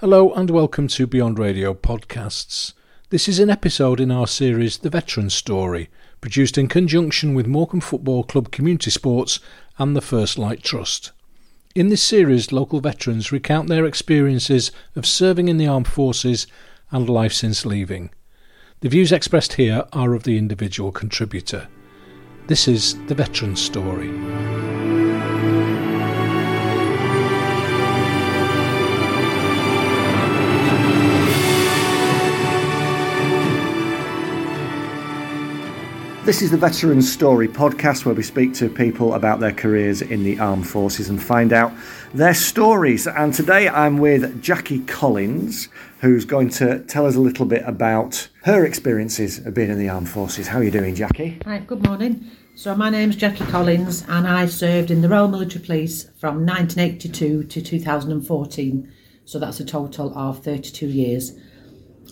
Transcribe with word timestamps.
Hello 0.00 0.30
and 0.34 0.50
welcome 0.50 0.88
to 0.88 1.06
Beyond 1.06 1.38
Radio 1.38 1.72
Podcasts. 1.72 2.74
This 3.08 3.28
is 3.28 3.38
an 3.38 3.48
episode 3.48 3.98
in 3.98 4.10
our 4.10 4.26
series 4.26 4.76
The 4.76 4.90
Veteran 4.90 5.30
Story, 5.30 5.88
produced 6.20 6.58
in 6.58 6.68
conjunction 6.68 7.32
with 7.32 7.46
Morecambe 7.46 7.80
Football 7.80 8.22
Club 8.22 8.50
Community 8.50 8.90
Sports 8.90 9.40
and 9.78 9.96
the 9.96 10.02
First 10.02 10.36
Light 10.36 10.62
Trust. 10.62 11.12
In 11.74 11.88
this 11.88 12.02
series, 12.02 12.52
local 12.52 12.82
veterans 12.82 13.32
recount 13.32 13.70
their 13.70 13.86
experiences 13.86 14.70
of 14.94 15.06
serving 15.06 15.48
in 15.48 15.56
the 15.56 15.66
armed 15.66 15.88
forces 15.88 16.46
and 16.90 17.08
life 17.08 17.32
since 17.32 17.64
leaving. 17.64 18.10
The 18.80 18.90
views 18.90 19.12
expressed 19.12 19.54
here 19.54 19.86
are 19.94 20.12
of 20.12 20.24
the 20.24 20.36
individual 20.36 20.92
contributor. 20.92 21.68
This 22.48 22.68
is 22.68 23.02
The 23.06 23.14
Veteran 23.14 23.56
Story. 23.56 24.10
This 36.26 36.42
is 36.42 36.50
the 36.50 36.56
Veteran 36.56 37.02
Story 37.02 37.46
podcast 37.46 38.04
where 38.04 38.12
we 38.12 38.24
speak 38.24 38.52
to 38.54 38.68
people 38.68 39.14
about 39.14 39.38
their 39.38 39.52
careers 39.52 40.02
in 40.02 40.24
the 40.24 40.40
armed 40.40 40.66
forces 40.66 41.08
and 41.08 41.22
find 41.22 41.52
out 41.52 41.72
their 42.12 42.34
stories. 42.34 43.06
And 43.06 43.32
today 43.32 43.68
I'm 43.68 43.98
with 43.98 44.42
Jacqui 44.42 44.88
Collins, 44.88 45.68
who's 46.00 46.24
going 46.24 46.48
to 46.50 46.80
tell 46.80 47.06
us 47.06 47.14
a 47.14 47.20
little 47.20 47.46
bit 47.46 47.62
about 47.64 48.28
her 48.42 48.64
experiences 48.64 49.38
of 49.46 49.54
being 49.54 49.70
in 49.70 49.78
the 49.78 49.88
armed 49.88 50.08
forces. 50.08 50.48
How 50.48 50.58
are 50.58 50.64
you 50.64 50.72
doing, 50.72 50.96
Jacqui? 50.96 51.44
Hi, 51.44 51.60
good 51.60 51.86
morning. 51.86 52.28
So 52.56 52.74
my 52.74 52.90
name's 52.90 53.14
Jacqui 53.14 53.48
Collins 53.48 54.04
and 54.08 54.26
I 54.26 54.46
served 54.46 54.90
in 54.90 55.02
the 55.02 55.08
Royal 55.08 55.28
Military 55.28 55.64
Police 55.64 56.10
from 56.18 56.44
1982 56.44 57.44
to 57.44 57.62
2014. 57.62 58.92
So 59.26 59.38
that's 59.38 59.60
a 59.60 59.64
total 59.64 60.12
of 60.18 60.42
32 60.42 60.88
years. 60.88 61.38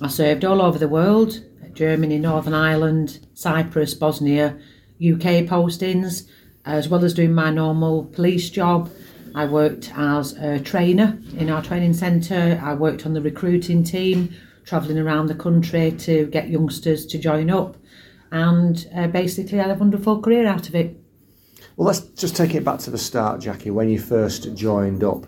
I 0.01 0.07
served 0.07 0.45
all 0.45 0.63
over 0.63 0.79
the 0.79 0.89
world, 0.89 1.41
Germany, 1.75 2.19
Northern 2.19 2.55
Ireland, 2.55 3.27
Cyprus, 3.35 3.95
Bosnia, 3.95 4.57
UK 5.01 5.47
postings, 5.47 6.29
as 6.65 6.89
well 6.89 7.05
as 7.05 7.15
doing 7.15 7.35
my 7.35 7.51
normal 7.51 8.05
police 8.05 8.51
job. 8.51 8.91
I 9.35 9.47
worked 9.47 9.93
as 9.97 10.33
a 10.35 10.61
trainer 10.61 11.19
in 11.37 11.51
our 11.51 11.63
training 11.63 11.95
centre. 11.95 12.61
I 12.63 12.75
worked 12.75 13.05
on 13.05 13.15
the 13.15 13.21
recruiting 13.21 13.83
team, 13.83 14.35
travelling 14.65 14.99
around 14.99 15.27
the 15.27 15.35
country 15.35 15.91
to 15.91 16.27
get 16.27 16.49
youngsters 16.49 17.05
to 17.07 17.19
join 17.19 17.51
up. 17.51 17.77
And 18.31 18.89
uh, 18.95 19.09
basically, 19.09 19.61
I 19.61 19.69
had 19.69 19.77
a 19.77 19.79
wonderful 19.79 20.23
career 20.23 20.47
out 20.47 20.69
of 20.69 20.75
it. 20.75 21.04
Well, 21.77 21.87
let's 21.87 22.01
just 22.01 22.37
take 22.37 22.55
it 22.55 22.65
back 22.65 22.79
to 22.81 22.91
the 22.91 22.99
start, 22.99 23.41
Jacqui, 23.41 23.73
when 23.73 23.89
you 23.89 23.99
first 23.99 24.55
joined 24.55 25.03
up. 25.03 25.27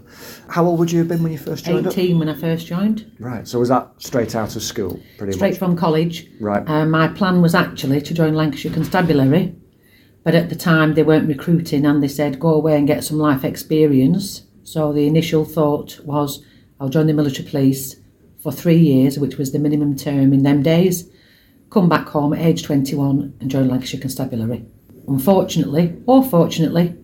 How 0.48 0.64
old 0.64 0.78
would 0.78 0.92
you 0.92 1.00
have 1.00 1.08
been 1.08 1.22
when 1.24 1.32
you 1.32 1.38
first 1.38 1.64
joined 1.64 1.88
18 1.88 2.14
up? 2.14 2.18
when 2.20 2.28
I 2.28 2.34
first 2.34 2.68
joined. 2.68 3.10
Right, 3.18 3.48
so 3.48 3.58
was 3.58 3.68
that 3.68 3.90
straight 3.98 4.36
out 4.36 4.54
of 4.54 4.62
school, 4.62 5.00
pretty 5.18 5.32
Straight 5.32 5.52
much? 5.52 5.58
from 5.58 5.76
college. 5.76 6.28
Right. 6.40 6.62
Uh, 6.68 6.86
my 6.86 7.08
plan 7.08 7.42
was 7.42 7.54
actually 7.56 8.00
to 8.02 8.14
join 8.14 8.34
Lancashire 8.34 8.72
Constabulary, 8.72 9.56
but 10.22 10.36
at 10.36 10.48
the 10.48 10.54
time 10.54 10.94
they 10.94 11.02
weren't 11.02 11.26
recruiting 11.26 11.84
and 11.84 12.00
they 12.00 12.08
said 12.08 12.38
go 12.38 12.54
away 12.54 12.76
and 12.76 12.86
get 12.86 13.02
some 13.02 13.18
life 13.18 13.44
experience. 13.44 14.42
So 14.62 14.92
the 14.92 15.08
initial 15.08 15.44
thought 15.44 15.98
was 16.04 16.44
I'll 16.78 16.88
join 16.88 17.08
the 17.08 17.12
military 17.12 17.48
police 17.48 17.96
for 18.38 18.52
three 18.52 18.78
years, 18.78 19.18
which 19.18 19.36
was 19.36 19.50
the 19.50 19.58
minimum 19.58 19.96
term 19.96 20.32
in 20.32 20.44
them 20.44 20.62
days, 20.62 21.10
come 21.70 21.88
back 21.88 22.06
home 22.06 22.32
at 22.34 22.40
age 22.40 22.62
21 22.62 23.34
and 23.40 23.50
join 23.50 23.68
Lancashire 23.68 24.00
Constabulary. 24.00 24.64
Unfortunately, 25.08 25.96
or 26.06 26.24
fortunately, 26.24 26.96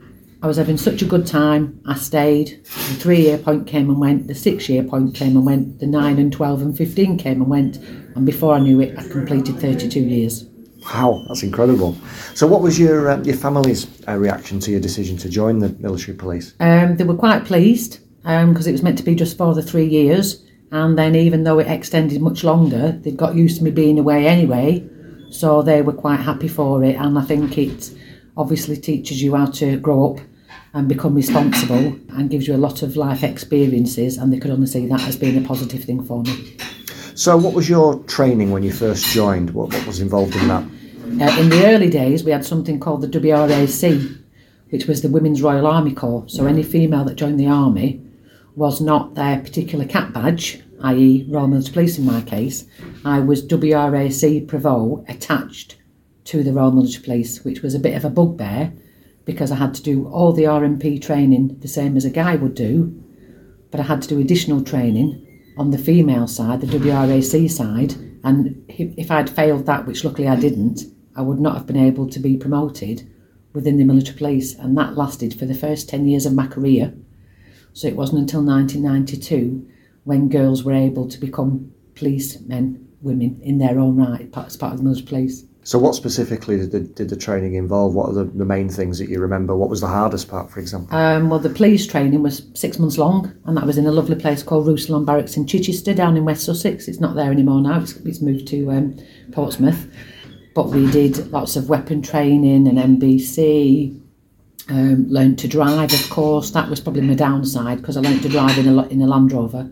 I 0.42 0.48
was 0.48 0.56
having 0.56 0.76
such 0.76 1.02
a 1.02 1.06
good 1.06 1.24
time, 1.24 1.80
I 1.86 1.94
stayed. 1.94 2.64
The 2.64 2.94
three 2.94 3.20
year 3.20 3.38
point 3.38 3.68
came 3.68 3.88
and 3.88 4.00
went, 4.00 4.26
the 4.26 4.34
six 4.34 4.68
year 4.68 4.82
point 4.82 5.14
came 5.14 5.36
and 5.36 5.46
went, 5.46 5.78
the 5.78 5.86
nine 5.86 6.18
and 6.18 6.32
12 6.32 6.62
and 6.62 6.76
15 6.76 7.16
came 7.16 7.40
and 7.40 7.48
went, 7.48 7.76
and 7.76 8.26
before 8.26 8.54
I 8.54 8.58
knew 8.58 8.80
it, 8.80 8.98
I 8.98 9.06
completed 9.06 9.60
32 9.60 10.00
years. 10.00 10.44
Wow, 10.84 11.24
that's 11.28 11.44
incredible. 11.44 11.96
So, 12.34 12.48
what 12.48 12.60
was 12.60 12.76
your 12.78 13.08
uh, 13.08 13.22
your 13.22 13.36
family's 13.36 13.86
uh, 14.08 14.16
reaction 14.16 14.58
to 14.60 14.72
your 14.72 14.80
decision 14.80 15.16
to 15.18 15.28
join 15.28 15.60
the 15.60 15.68
military 15.78 16.16
police? 16.16 16.54
Um, 16.58 16.96
they 16.96 17.04
were 17.04 17.14
quite 17.14 17.44
pleased 17.44 18.00
because 18.22 18.66
it 18.66 18.72
was 18.72 18.82
meant 18.82 18.98
to 18.98 19.04
be 19.04 19.14
just 19.14 19.36
for 19.36 19.54
the 19.54 19.62
three 19.62 19.86
years, 19.86 20.44
and 20.72 20.98
then 20.98 21.14
even 21.14 21.44
though 21.44 21.60
it 21.60 21.68
extended 21.68 22.20
much 22.20 22.42
longer, 22.42 22.92
they 22.92 23.12
got 23.12 23.36
used 23.36 23.58
to 23.58 23.64
me 23.64 23.70
being 23.70 23.96
away 23.98 24.26
anyway, 24.26 24.84
so 25.32 25.62
they 25.62 25.82
were 25.82 25.92
quite 25.92 26.20
happy 26.20 26.48
for 26.48 26.84
it. 26.84 26.96
And 26.96 27.18
I 27.18 27.22
think 27.22 27.58
it 27.58 27.90
obviously 28.36 28.76
teaches 28.76 29.22
you 29.22 29.34
how 29.34 29.46
to 29.46 29.78
grow 29.78 30.12
up 30.12 30.24
and 30.74 30.88
become 30.88 31.14
responsible 31.14 31.98
and 32.10 32.30
gives 32.30 32.46
you 32.46 32.54
a 32.54 32.56
lot 32.56 32.82
of 32.82 32.96
life 32.96 33.22
experiences, 33.22 34.16
and 34.16 34.32
they 34.32 34.38
could 34.38 34.50
only 34.50 34.66
see 34.66 34.86
that 34.86 35.00
as 35.02 35.16
being 35.16 35.42
a 35.42 35.46
positive 35.46 35.84
thing 35.84 36.02
for 36.02 36.22
me. 36.22 36.56
So, 37.14 37.36
what 37.36 37.52
was 37.52 37.68
your 37.68 37.98
training 38.04 38.52
when 38.52 38.62
you 38.62 38.72
first 38.72 39.06
joined? 39.06 39.50
What, 39.50 39.72
what 39.72 39.86
was 39.86 40.00
involved 40.00 40.34
in 40.34 40.48
that? 40.48 40.62
Uh, 40.62 41.40
in 41.40 41.50
the 41.50 41.66
early 41.66 41.90
days, 41.90 42.24
we 42.24 42.30
had 42.30 42.44
something 42.44 42.80
called 42.80 43.02
the 43.02 43.08
WRAC, 43.08 44.18
which 44.70 44.86
was 44.86 45.02
the 45.02 45.08
Women's 45.08 45.42
Royal 45.42 45.66
Army 45.66 45.92
Corps. 45.92 46.24
So 46.28 46.46
any 46.46 46.62
female 46.62 47.04
that 47.04 47.16
joined 47.16 47.38
the 47.38 47.48
army 47.48 48.00
was 48.56 48.80
not 48.80 49.14
their 49.14 49.40
particular 49.40 49.84
cap 49.84 50.14
badge, 50.14 50.62
i.e., 50.82 51.24
Military 51.28 51.72
Police 51.72 51.98
in 51.98 52.04
my 52.04 52.20
case. 52.22 52.66
I 53.04 53.20
was 53.20 53.46
WRAC 53.46 54.46
Provost 54.46 55.08
attached 55.08 55.76
to 56.24 56.42
the 56.42 56.52
Royal 56.52 56.72
Military 56.72 57.02
Police, 57.02 57.44
which 57.44 57.62
was 57.62 57.74
a 57.74 57.80
bit 57.80 57.96
of 57.96 58.04
a 58.04 58.10
bugbear 58.10 58.72
because 59.24 59.52
I 59.52 59.56
had 59.56 59.74
to 59.74 59.82
do 59.82 60.08
all 60.08 60.32
the 60.32 60.44
RMP 60.44 61.00
training 61.00 61.58
the 61.60 61.68
same 61.68 61.96
as 61.96 62.04
a 62.04 62.10
guy 62.10 62.36
would 62.36 62.54
do, 62.54 63.02
but 63.70 63.80
I 63.80 63.84
had 63.84 64.02
to 64.02 64.08
do 64.08 64.20
additional 64.20 64.62
training 64.62 65.54
on 65.56 65.70
the 65.70 65.78
female 65.78 66.26
side, 66.26 66.60
the 66.60 66.66
WRAC 66.66 67.50
side, 67.50 67.94
and 68.24 68.64
if 68.68 69.10
I'd 69.10 69.30
failed 69.30 69.66
that, 69.66 69.86
which 69.86 70.04
luckily 70.04 70.28
I 70.28 70.36
didn't, 70.36 70.82
I 71.14 71.22
would 71.22 71.40
not 71.40 71.56
have 71.56 71.66
been 71.66 71.76
able 71.76 72.08
to 72.08 72.18
be 72.18 72.36
promoted 72.36 73.08
within 73.52 73.76
the 73.76 73.84
military 73.84 74.16
police, 74.16 74.54
and 74.54 74.76
that 74.78 74.96
lasted 74.96 75.38
for 75.38 75.44
the 75.44 75.54
first 75.54 75.88
10 75.88 76.06
years 76.06 76.24
of 76.24 76.34
my 76.34 76.46
career. 76.46 76.94
So 77.72 77.88
it 77.88 77.96
wasn't 77.96 78.20
until 78.20 78.44
1992 78.44 79.68
when 80.04 80.28
girls 80.28 80.64
were 80.64 80.72
able 80.72 81.08
to 81.08 81.18
become 81.18 81.72
policemen, 81.94 82.88
women 83.00 83.40
in 83.42 83.58
their 83.58 83.78
own 83.78 83.96
right, 83.96 84.28
as 84.36 84.56
part 84.56 84.72
of 84.72 84.78
the 84.78 84.84
military 84.84 85.06
police. 85.06 85.44
So, 85.64 85.78
what 85.78 85.94
specifically 85.94 86.56
did 86.56 86.72
the, 86.72 86.80
did 86.80 87.08
the 87.08 87.16
training 87.16 87.54
involve? 87.54 87.94
What 87.94 88.10
are 88.10 88.12
the, 88.12 88.24
the 88.24 88.44
main 88.44 88.68
things 88.68 88.98
that 88.98 89.08
you 89.08 89.20
remember? 89.20 89.54
What 89.54 89.70
was 89.70 89.80
the 89.80 89.86
hardest 89.86 90.28
part, 90.28 90.50
for 90.50 90.58
example? 90.58 90.96
Um, 90.96 91.30
well, 91.30 91.38
the 91.38 91.50
police 91.50 91.86
training 91.86 92.20
was 92.20 92.42
six 92.54 92.80
months 92.80 92.98
long, 92.98 93.32
and 93.44 93.56
that 93.56 93.64
was 93.64 93.78
in 93.78 93.86
a 93.86 93.92
lovely 93.92 94.16
place 94.16 94.42
called 94.42 94.66
Roussillon 94.66 95.04
Barracks 95.04 95.36
in 95.36 95.46
Chichester, 95.46 95.94
down 95.94 96.16
in 96.16 96.24
West 96.24 96.44
Sussex. 96.44 96.88
It's 96.88 96.98
not 96.98 97.14
there 97.14 97.30
anymore 97.30 97.60
now; 97.60 97.80
it's, 97.80 97.96
it's 97.98 98.20
moved 98.20 98.48
to 98.48 98.72
um, 98.72 98.98
Portsmouth. 99.30 99.86
But 100.54 100.70
we 100.70 100.90
did 100.90 101.30
lots 101.30 101.54
of 101.54 101.68
weapon 101.68 102.02
training 102.02 102.66
and 102.66 103.00
NBC. 103.00 104.00
Um, 104.68 105.08
learned 105.08 105.38
to 105.40 105.48
drive, 105.48 105.92
of 105.92 106.10
course. 106.10 106.50
That 106.50 106.68
was 106.68 106.80
probably 106.80 107.02
my 107.02 107.14
downside 107.14 107.78
because 107.78 107.96
I 107.96 108.00
learned 108.00 108.22
to 108.22 108.28
drive 108.28 108.58
in 108.58 108.66
a 108.66 108.86
in 108.88 109.00
a 109.00 109.06
Land 109.06 109.30
Rover, 109.30 109.70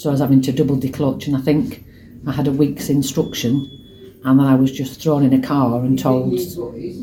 so 0.00 0.08
I 0.08 0.12
was 0.12 0.20
having 0.20 0.40
to 0.42 0.52
double 0.52 0.78
declutch, 0.78 1.26
and 1.26 1.36
I 1.36 1.40
think 1.40 1.84
I 2.26 2.32
had 2.32 2.46
a 2.46 2.52
week's 2.52 2.88
instruction 2.88 3.80
and 4.24 4.38
then 4.38 4.46
I 4.46 4.54
was 4.54 4.72
just 4.72 5.00
thrown 5.00 5.24
in 5.24 5.32
a 5.32 5.46
car 5.46 5.80
and 5.80 5.98
told, 5.98 6.38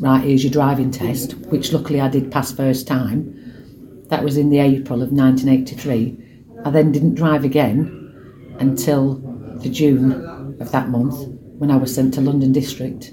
right, 0.00 0.22
here's 0.24 0.42
your 0.42 0.52
driving 0.52 0.90
test, 0.90 1.32
which 1.46 1.72
luckily 1.72 2.00
I 2.00 2.08
did 2.08 2.32
pass 2.32 2.52
first 2.52 2.88
time. 2.88 4.04
That 4.08 4.24
was 4.24 4.36
in 4.36 4.50
the 4.50 4.58
April 4.58 5.00
of 5.02 5.12
1983. 5.12 6.16
I 6.64 6.70
then 6.70 6.90
didn't 6.90 7.14
drive 7.14 7.44
again 7.44 8.56
until 8.58 9.14
the 9.62 9.68
June 9.68 10.56
of 10.60 10.72
that 10.72 10.88
month 10.88 11.28
when 11.58 11.70
I 11.70 11.76
was 11.76 11.92
sent 11.92 12.14
to 12.14 12.20
London 12.20 12.52
District, 12.52 13.12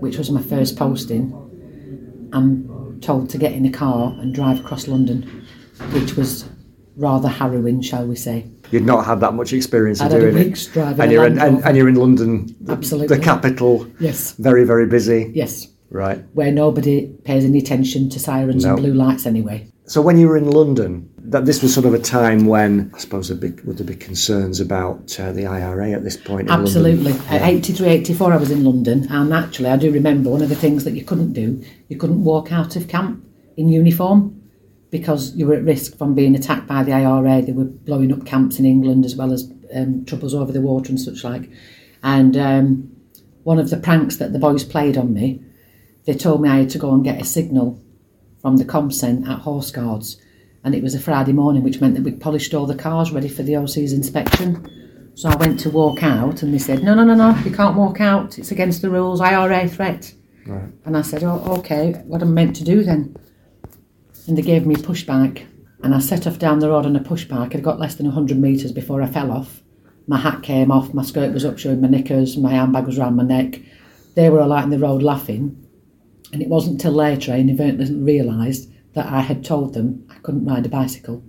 which 0.00 0.18
was 0.18 0.30
my 0.30 0.42
first 0.42 0.76
posting. 0.76 2.30
I'm 2.32 3.00
told 3.00 3.30
to 3.30 3.38
get 3.38 3.52
in 3.52 3.66
a 3.66 3.70
car 3.70 4.14
and 4.18 4.34
drive 4.34 4.60
across 4.60 4.88
London, 4.88 5.46
which 5.92 6.14
was 6.14 6.48
rather 6.96 7.28
harrowing, 7.28 7.80
shall 7.80 8.06
we 8.06 8.16
say. 8.16 8.50
You'd 8.70 8.84
not 8.84 9.04
had 9.04 9.20
that 9.20 9.34
much 9.34 9.52
experience 9.52 10.00
of 10.00 10.06
I'd 10.06 10.14
a 10.14 10.20
doing 10.32 10.52
it. 10.52 10.76
and 10.76 11.12
you're 11.12 11.26
in, 11.26 11.38
and, 11.38 11.64
and 11.64 11.76
you're 11.76 11.88
in 11.88 11.94
London, 11.96 12.54
Absolutely. 12.68 13.16
the 13.16 13.22
capital. 13.22 13.86
Yes. 14.00 14.32
Very, 14.32 14.64
very 14.64 14.86
busy. 14.86 15.30
Yes. 15.34 15.68
Right. 15.90 16.24
Where 16.34 16.50
nobody 16.50 17.06
pays 17.24 17.44
any 17.44 17.58
attention 17.58 18.10
to 18.10 18.18
sirens 18.18 18.64
No. 18.64 18.70
and 18.70 18.80
blue 18.80 18.94
lights 18.94 19.26
anyway. 19.26 19.68
So 19.86 20.00
when 20.00 20.18
you 20.18 20.28
were 20.28 20.36
in 20.36 20.50
London, 20.50 21.08
that 21.18 21.44
this 21.46 21.62
was 21.62 21.72
sort 21.72 21.86
of 21.86 21.94
a 21.94 21.98
time 21.98 22.46
when 22.46 22.90
I 22.94 22.98
suppose 22.98 23.28
there 23.28 23.36
big 23.36 23.60
would 23.64 23.78
there 23.78 23.86
be 23.86 23.94
concerns 23.94 24.58
about 24.60 25.18
uh, 25.20 25.30
the 25.32 25.46
IRA 25.46 25.90
at 25.92 26.02
this 26.02 26.16
point. 26.16 26.48
In 26.48 26.50
Absolutely. 26.50 27.12
At 27.28 27.42
83, 27.42 27.88
84, 27.88 28.32
I 28.32 28.36
was 28.36 28.50
in 28.50 28.64
London, 28.64 29.06
and 29.10 29.32
actually, 29.32 29.68
I 29.68 29.76
do 29.76 29.90
remember 29.92 30.30
one 30.30 30.42
of 30.42 30.48
the 30.48 30.54
things 30.56 30.84
that 30.84 30.94
you 30.94 31.04
couldn't 31.04 31.32
do, 31.32 31.62
you 31.88 31.96
couldn't 31.96 32.24
walk 32.24 32.50
out 32.50 32.76
of 32.76 32.88
camp 32.88 33.24
in 33.56 33.68
uniform 33.68 34.40
because 34.94 35.34
you 35.34 35.44
were 35.44 35.54
at 35.54 35.64
risk 35.64 35.98
from 35.98 36.14
being 36.14 36.36
attacked 36.36 36.68
by 36.68 36.84
the 36.84 36.92
IRA. 36.92 37.42
They 37.42 37.50
were 37.50 37.64
blowing 37.64 38.12
up 38.12 38.24
camps 38.24 38.60
in 38.60 38.64
England 38.64 39.04
as 39.04 39.16
well 39.16 39.32
as 39.32 39.50
um, 39.74 40.04
troubles 40.04 40.34
over 40.34 40.52
the 40.52 40.60
water 40.60 40.90
and 40.90 41.00
such 41.00 41.24
like. 41.24 41.50
And 42.04 42.36
um, 42.36 42.96
one 43.42 43.58
of 43.58 43.70
the 43.70 43.76
pranks 43.76 44.18
that 44.18 44.32
the 44.32 44.38
boys 44.38 44.62
played 44.62 44.96
on 44.96 45.12
me, 45.12 45.42
they 46.04 46.14
told 46.14 46.42
me 46.42 46.48
I 46.48 46.58
had 46.58 46.70
to 46.70 46.78
go 46.78 46.94
and 46.94 47.02
get 47.02 47.20
a 47.20 47.24
signal 47.24 47.82
from 48.40 48.56
the 48.56 48.64
COMCEN 48.64 49.26
at 49.28 49.40
Horse 49.40 49.72
Guards 49.72 50.16
and 50.62 50.76
it 50.76 50.82
was 50.84 50.94
a 50.94 51.00
Friday 51.00 51.32
morning, 51.32 51.64
which 51.64 51.80
meant 51.80 51.96
that 51.96 52.04
we'd 52.04 52.20
polished 52.20 52.54
all 52.54 52.66
the 52.66 52.76
cars 52.76 53.10
ready 53.10 53.28
for 53.28 53.42
the 53.42 53.56
OC's 53.56 53.92
inspection. 53.92 55.10
So 55.16 55.28
I 55.28 55.34
went 55.34 55.58
to 55.60 55.70
walk 55.70 56.04
out, 56.04 56.42
and 56.42 56.54
they 56.54 56.58
said, 56.58 56.84
"No, 56.84 56.94
no, 56.94 57.02
no, 57.02 57.14
no, 57.14 57.36
you 57.44 57.50
can't 57.50 57.76
walk 57.76 58.00
out. 58.00 58.38
It's 58.38 58.52
against 58.52 58.80
the 58.80 58.90
rules. 58.90 59.20
IRA 59.20 59.68
threat." 59.68 60.14
Right. 60.46 60.70
And 60.84 60.96
I 60.96 61.02
said, 61.02 61.24
"Oh, 61.24 61.42
okay. 61.58 62.02
What 62.06 62.22
am 62.22 62.28
I 62.28 62.32
meant 62.32 62.56
to 62.56 62.64
do 62.64 62.84
then?" 62.84 63.16
And 64.26 64.38
they 64.38 64.42
gave 64.42 64.66
me 64.66 64.74
a 64.74 64.78
push 64.78 65.04
bike, 65.04 65.46
and 65.82 65.94
I 65.94 65.98
set 65.98 66.26
off 66.26 66.38
down 66.38 66.60
the 66.60 66.70
road 66.70 66.86
on 66.86 66.96
a 66.96 67.02
push 67.02 67.24
bike. 67.26 67.54
I'd 67.54 67.62
got 67.62 67.78
less 67.78 67.94
than 67.96 68.06
hundred 68.06 68.38
metres 68.38 68.72
before 68.72 69.02
I 69.02 69.06
fell 69.06 69.30
off. 69.30 69.62
My 70.06 70.18
hat 70.18 70.42
came 70.42 70.70
off, 70.70 70.94
my 70.94 71.02
skirt 71.02 71.32
was 71.32 71.44
up 71.44 71.58
showing 71.58 71.80
my 71.80 71.88
knickers, 71.88 72.36
my 72.36 72.52
handbag 72.52 72.86
was 72.86 72.98
round 72.98 73.16
my 73.16 73.22
neck. 73.22 73.60
They 74.14 74.30
were 74.30 74.40
all 74.40 74.52
out 74.52 74.64
in 74.64 74.70
the 74.70 74.78
road 74.78 75.02
laughing, 75.02 75.66
and 76.32 76.40
it 76.40 76.48
wasn't 76.48 76.80
till 76.80 76.92
later 76.92 77.32
I 77.32 77.38
inadvertently 77.38 77.94
realised 77.94 78.70
that 78.94 79.06
I 79.06 79.20
had 79.20 79.44
told 79.44 79.74
them 79.74 80.06
I 80.10 80.14
couldn't 80.18 80.46
ride 80.46 80.66
a 80.66 80.68
bicycle. 80.68 81.22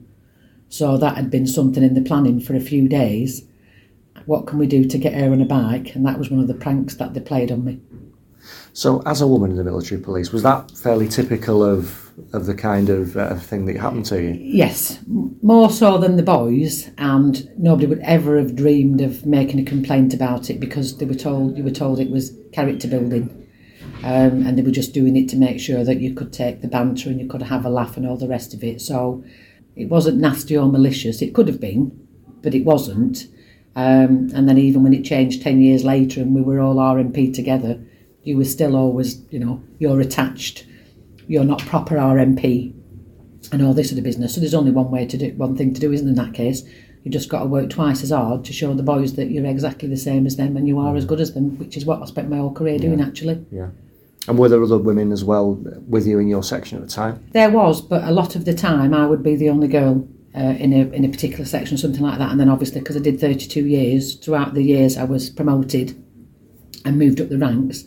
So 0.69 0.97
that 0.97 1.15
had 1.15 1.29
been 1.29 1.47
something 1.47 1.83
in 1.83 1.93
the 1.93 2.01
planning 2.01 2.39
for 2.39 2.55
a 2.55 2.59
few 2.59 2.87
days. 2.87 3.43
What 4.25 4.47
can 4.47 4.57
we 4.57 4.67
do 4.67 4.85
to 4.85 4.97
get 4.97 5.13
her 5.13 5.31
on 5.31 5.41
a 5.41 5.45
bike? 5.45 5.95
And 5.95 6.05
that 6.05 6.17
was 6.17 6.29
one 6.29 6.39
of 6.39 6.47
the 6.47 6.53
pranks 6.53 6.95
that 6.95 7.13
they 7.13 7.19
played 7.19 7.51
on 7.51 7.63
me. 7.63 7.79
So, 8.73 9.01
as 9.05 9.21
a 9.21 9.27
woman 9.27 9.51
in 9.51 9.57
the 9.57 9.63
military 9.63 10.01
police, 10.01 10.31
was 10.31 10.43
that 10.43 10.71
fairly 10.71 11.07
typical 11.07 11.63
of 11.63 12.05
of 12.33 12.45
the 12.45 12.55
kind 12.55 12.89
of 12.89 13.17
uh, 13.17 13.35
thing 13.35 13.65
that 13.65 13.77
happened 13.77 14.05
to 14.05 14.21
you? 14.21 14.37
Yes, 14.39 14.99
more 15.07 15.69
so 15.69 15.97
than 15.97 16.15
the 16.15 16.23
boys, 16.23 16.89
and 16.97 17.49
nobody 17.57 17.87
would 17.87 17.99
ever 17.99 18.37
have 18.37 18.55
dreamed 18.55 19.01
of 19.01 19.25
making 19.25 19.59
a 19.59 19.65
complaint 19.65 20.13
about 20.13 20.49
it 20.49 20.59
because 20.59 20.97
they 20.97 21.05
were 21.05 21.13
told 21.13 21.57
you 21.57 21.63
were 21.63 21.71
told 21.71 21.99
it 21.99 22.09
was 22.09 22.37
character 22.51 22.87
building, 22.87 23.47
um, 24.03 24.45
and 24.45 24.57
they 24.57 24.61
were 24.61 24.71
just 24.71 24.93
doing 24.93 25.15
it 25.15 25.29
to 25.29 25.35
make 25.35 25.59
sure 25.59 25.83
that 25.83 25.99
you 25.99 26.13
could 26.13 26.31
take 26.31 26.61
the 26.61 26.67
banter 26.67 27.09
and 27.09 27.19
you 27.19 27.27
could 27.27 27.43
have 27.43 27.65
a 27.65 27.69
laugh 27.69 27.97
and 27.97 28.07
all 28.07 28.17
the 28.17 28.27
rest 28.27 28.53
of 28.53 28.63
it. 28.63 28.81
So 28.81 29.23
it 29.75 29.89
wasn't 29.89 30.19
nasty 30.19 30.57
or 30.57 30.67
malicious. 30.67 31.21
It 31.21 31.33
could 31.33 31.47
have 31.47 31.59
been, 31.59 32.07
but 32.41 32.55
it 32.55 32.65
wasn't. 32.65 33.27
Um, 33.77 34.29
and 34.33 34.47
then 34.47 34.57
even 34.57 34.83
when 34.83 34.93
it 34.93 35.03
changed 35.03 35.41
ten 35.41 35.61
years 35.61 35.83
later 35.83 36.21
and 36.21 36.33
we 36.33 36.41
were 36.41 36.61
all 36.61 36.75
RMP 36.75 37.33
together, 37.33 37.81
you 38.25 38.35
were 38.35 38.45
still 38.45 38.75
always, 38.75 39.21
you 39.29 39.39
know, 39.39 39.63
you're 39.79 40.01
attached. 40.01 40.65
You're 41.27 41.43
not 41.43 41.59
proper 41.59 41.95
RMP 41.95 42.73
and 43.51 43.61
all 43.61 43.73
this 43.73 43.89
sort 43.89 43.99
of 43.99 44.03
business. 44.03 44.33
So 44.33 44.41
there's 44.41 44.53
only 44.53 44.71
one 44.71 44.91
way 44.91 45.05
to 45.05 45.17
do 45.17 45.31
one 45.37 45.55
thing 45.55 45.73
to 45.73 45.79
do, 45.79 45.93
isn't 45.93 46.07
in 46.07 46.15
that 46.15 46.33
case? 46.33 46.63
You 47.03 47.11
just 47.11 47.29
got 47.29 47.39
to 47.39 47.45
work 47.45 47.69
twice 47.69 48.01
as 48.03 48.09
hard 48.09 48.43
to 48.45 48.53
show 48.53 48.73
the 48.73 48.83
boys 48.83 49.13
that 49.13 49.29
you're 49.29 49.45
exactly 49.45 49.87
the 49.87 49.97
same 49.97 50.25
as 50.25 50.37
them 50.37 50.57
and 50.57 50.67
you 50.67 50.79
are 50.79 50.95
as 50.95 51.05
good 51.05 51.21
as 51.21 51.33
them, 51.33 51.57
which 51.59 51.77
is 51.77 51.85
what 51.85 52.01
I 52.01 52.05
spent 52.05 52.29
my 52.29 52.37
whole 52.37 52.51
career 52.51 52.79
doing 52.79 52.99
actually. 52.99 53.45
Yeah. 53.51 53.69
And 54.27 54.39
were 54.39 54.49
there 54.49 54.63
other 54.63 54.79
women 54.79 55.11
as 55.11 55.23
well 55.23 55.53
with 55.87 56.07
you 56.07 56.17
in 56.17 56.27
your 56.27 56.41
section 56.41 56.79
at 56.79 56.83
the 56.83 56.91
time? 56.91 57.23
There 57.31 57.51
was, 57.51 57.79
but 57.79 58.03
a 58.03 58.11
lot 58.11 58.35
of 58.35 58.45
the 58.45 58.55
time 58.55 58.91
I 58.95 59.05
would 59.05 59.21
be 59.21 59.35
the 59.35 59.49
only 59.49 59.67
girl 59.67 60.07
uh, 60.35 60.55
in 60.57 60.73
a 60.73 60.91
in 60.95 61.05
a 61.05 61.09
particular 61.09 61.45
section, 61.45 61.75
or 61.75 61.77
something 61.77 62.01
like 62.01 62.17
that. 62.17 62.31
And 62.31 62.39
then 62.39 62.49
obviously 62.49 62.81
because 62.81 62.97
I 62.97 63.01
did 63.01 63.19
32 63.19 63.67
years, 63.67 64.15
throughout 64.15 64.55
the 64.55 64.63
years 64.63 64.97
I 64.97 65.03
was 65.03 65.29
promoted 65.29 65.91
and 66.83 66.97
moved 66.97 67.21
up 67.21 67.29
the 67.29 67.37
ranks. 67.37 67.83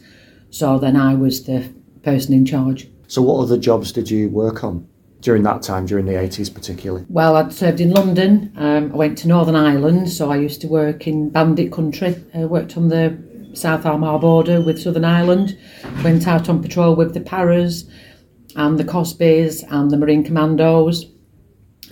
So 0.51 0.79
then 0.79 0.97
I 0.97 1.15
was 1.15 1.45
the 1.45 1.73
person 2.03 2.35
in 2.35 2.45
charge. 2.45 2.89
So, 3.07 3.23
what 3.23 3.41
other 3.43 3.59
jobs 3.59 3.93
did 3.93 4.11
you 4.11 4.29
work 4.29 4.65
on 4.65 4.87
during 5.21 5.43
that 5.43 5.63
time, 5.63 5.87
during 5.87 6.07
the 6.07 6.13
80s 6.13 6.53
particularly? 6.53 7.05
Well, 7.09 7.37
I'd 7.37 7.53
served 7.53 7.81
in 7.81 7.91
London. 7.91 8.53
Um, 8.57 8.93
I 8.93 8.97
went 8.97 9.19
to 9.19 9.29
Northern 9.29 9.57
Ireland, 9.57 10.11
so 10.11 10.31
I 10.31 10.37
used 10.37 10.61
to 10.63 10.69
work 10.69 11.07
in 11.07 11.31
Bandit 11.31 11.73
Country. 11.73 12.23
I 12.35 12.45
worked 12.45 12.77
on 12.77 12.89
the 12.89 13.19
South 13.55 13.87
Armagh 13.87 14.21
border 14.21 14.61
with 14.61 14.81
Southern 14.81 15.05
Ireland. 15.05 15.59
Went 16.05 16.29
out 16.29 16.49
on 16.49 16.63
patrol 16.63 16.95
with 16.95 17.15
the 17.15 17.21
Paras 17.21 17.89
and 18.57 18.79
the 18.79 18.85
KOSBs 18.85 19.65
and 19.71 19.91
the 19.91 19.97
Marine 19.97 20.25
Commandos. 20.25 21.07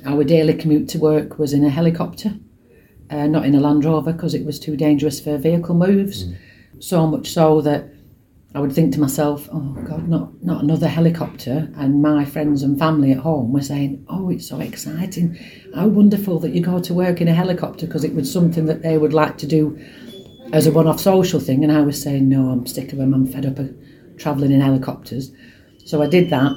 Our 0.04 0.22
daily 0.24 0.54
commute 0.54 0.88
to 0.90 0.98
work 0.98 1.38
was 1.38 1.52
in 1.52 1.64
a 1.64 1.70
helicopter, 1.70 2.34
uh, 3.10 3.26
not 3.26 3.44
in 3.44 3.54
a 3.54 3.60
Land 3.60 3.84
Rover 3.84 4.12
because 4.12 4.34
it 4.34 4.44
was 4.44 4.60
too 4.60 4.76
dangerous 4.76 5.18
for 5.18 5.38
vehicle 5.38 5.74
moves. 5.74 6.26
So 6.78 7.06
much 7.06 7.30
so 7.30 7.60
that 7.62 7.88
I 8.56 8.60
would 8.60 8.72
think 8.72 8.94
to 8.94 9.00
myself, 9.00 9.50
"Oh 9.52 9.76
God, 9.84 10.08
not 10.08 10.42
not 10.42 10.62
another 10.62 10.88
helicopter!" 10.88 11.68
And 11.76 12.00
my 12.00 12.24
friends 12.24 12.62
and 12.62 12.78
family 12.78 13.12
at 13.12 13.18
home 13.18 13.52
were 13.52 13.60
saying, 13.60 14.02
"Oh, 14.08 14.30
it's 14.30 14.48
so 14.48 14.60
exciting! 14.60 15.36
How 15.74 15.88
wonderful 15.88 16.38
that 16.38 16.54
you 16.54 16.62
go 16.62 16.78
to 16.78 16.94
work 16.94 17.20
in 17.20 17.28
a 17.28 17.34
helicopter!" 17.34 17.84
Because 17.84 18.02
it 18.02 18.14
was 18.14 18.32
something 18.32 18.64
that 18.64 18.82
they 18.82 18.96
would 18.96 19.12
like 19.12 19.36
to 19.38 19.46
do 19.46 19.78
as 20.54 20.66
a 20.66 20.72
one-off 20.72 21.00
social 21.00 21.38
thing. 21.38 21.64
And 21.64 21.70
I 21.70 21.82
was 21.82 22.00
saying, 22.00 22.30
"No, 22.30 22.48
I'm 22.48 22.64
sick 22.64 22.92
of 22.92 22.98
them. 22.98 23.12
I'm 23.12 23.26
fed 23.26 23.44
up 23.44 23.58
of 23.58 23.74
travelling 24.16 24.52
in 24.52 24.62
helicopters." 24.62 25.32
So 25.84 26.00
I 26.00 26.06
did 26.06 26.30
that, 26.30 26.52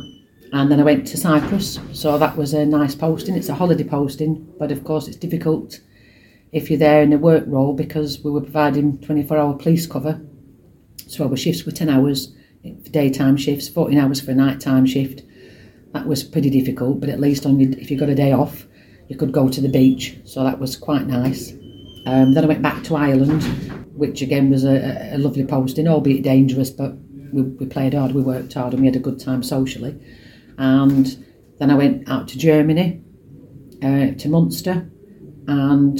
and 0.53 0.71
then 0.71 0.79
I 0.79 0.83
went 0.83 1.05
to 1.07 1.17
Cyprus. 1.17 1.79
So 1.91 2.17
that 2.17 2.37
was 2.37 2.53
a 2.53 2.65
nice 2.65 2.95
posting. 2.95 3.35
It's 3.35 3.49
a 3.49 3.55
holiday 3.55 3.83
posting, 3.83 4.47
but 4.57 4.71
of 4.71 4.85
course 4.85 5.09
it's 5.09 5.17
difficult 5.17 5.81
if 6.53 6.69
you're 6.69 6.79
there 6.79 7.03
in 7.03 7.11
a 7.11 7.17
work 7.17 7.43
role 7.45 7.73
because 7.73 8.23
we 8.23 8.31
were 8.31 8.47
providing 8.49 8.99
24-hour 8.99 9.55
police 9.55 9.85
cover 9.85 10.21
so 11.09 11.27
our 11.27 11.35
shifts 11.35 11.65
were 11.65 11.71
10 11.71 11.89
hours 11.89 12.33
for 12.61 12.89
daytime 12.89 13.37
shifts, 13.37 13.67
14 13.67 13.97
hours 13.97 14.21
for 14.21 14.31
a 14.31 14.35
nighttime 14.35 14.85
shift. 14.85 15.23
That 15.93 16.05
was 16.05 16.23
pretty 16.23 16.49
difficult, 16.49 16.99
but 16.99 17.09
at 17.09 17.19
least 17.19 17.45
on 17.45 17.59
your, 17.59 17.71
if 17.71 17.89
you 17.89 17.97
got 17.97 18.09
a 18.09 18.15
day 18.15 18.31
off, 18.31 18.67
you 19.07 19.17
could 19.17 19.31
go 19.31 19.49
to 19.49 19.59
the 19.59 19.69
beach. 19.69 20.17
So 20.23 20.43
that 20.43 20.59
was 20.59 20.77
quite 20.77 21.07
nice. 21.07 21.51
Um, 22.05 22.33
then 22.33 22.43
I 22.43 22.47
went 22.47 22.61
back 22.61 22.83
to 22.83 22.95
Ireland, 22.95 23.43
which 23.93 24.21
again 24.21 24.49
was 24.49 24.63
a, 24.63 25.15
a 25.15 25.17
lovely 25.17 25.45
posting, 25.45 25.87
albeit 25.87 26.23
dangerous, 26.23 26.69
but 26.69 26.93
we, 27.33 27.41
we 27.41 27.65
played 27.65 27.93
hard, 27.93 28.13
we 28.13 28.21
worked 28.21 28.53
hard, 28.53 28.73
and 28.73 28.81
we 28.81 28.87
had 28.87 28.95
a 28.95 28.99
good 28.99 29.19
time 29.19 29.41
socially. 29.41 29.99
And 30.57 31.25
then 31.57 31.71
I 31.71 31.75
went 31.75 32.07
out 32.07 32.27
to 32.29 32.37
Germany, 32.37 33.01
uh, 33.81 34.11
to 34.11 34.29
Munster, 34.29 34.89
and 35.47 35.99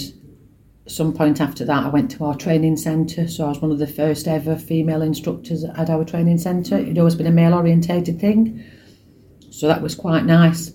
some 0.91 1.13
point 1.13 1.39
after 1.39 1.65
that, 1.65 1.85
I 1.85 1.89
went 1.89 2.09
to 2.11 2.25
our 2.25 2.35
training 2.35 2.77
centre. 2.77 3.27
So 3.27 3.45
I 3.45 3.49
was 3.49 3.61
one 3.61 3.71
of 3.71 3.79
the 3.79 3.87
first 3.87 4.27
ever 4.27 4.55
female 4.57 5.01
instructors 5.01 5.63
at 5.63 5.89
our 5.89 6.03
training 6.03 6.39
centre. 6.39 6.77
It'd 6.77 6.97
always 6.97 7.15
been 7.15 7.27
a 7.27 7.31
male 7.31 7.53
orientated 7.53 8.19
thing. 8.19 8.63
So 9.51 9.67
that 9.67 9.81
was 9.81 9.95
quite 9.95 10.25
nice. 10.25 10.71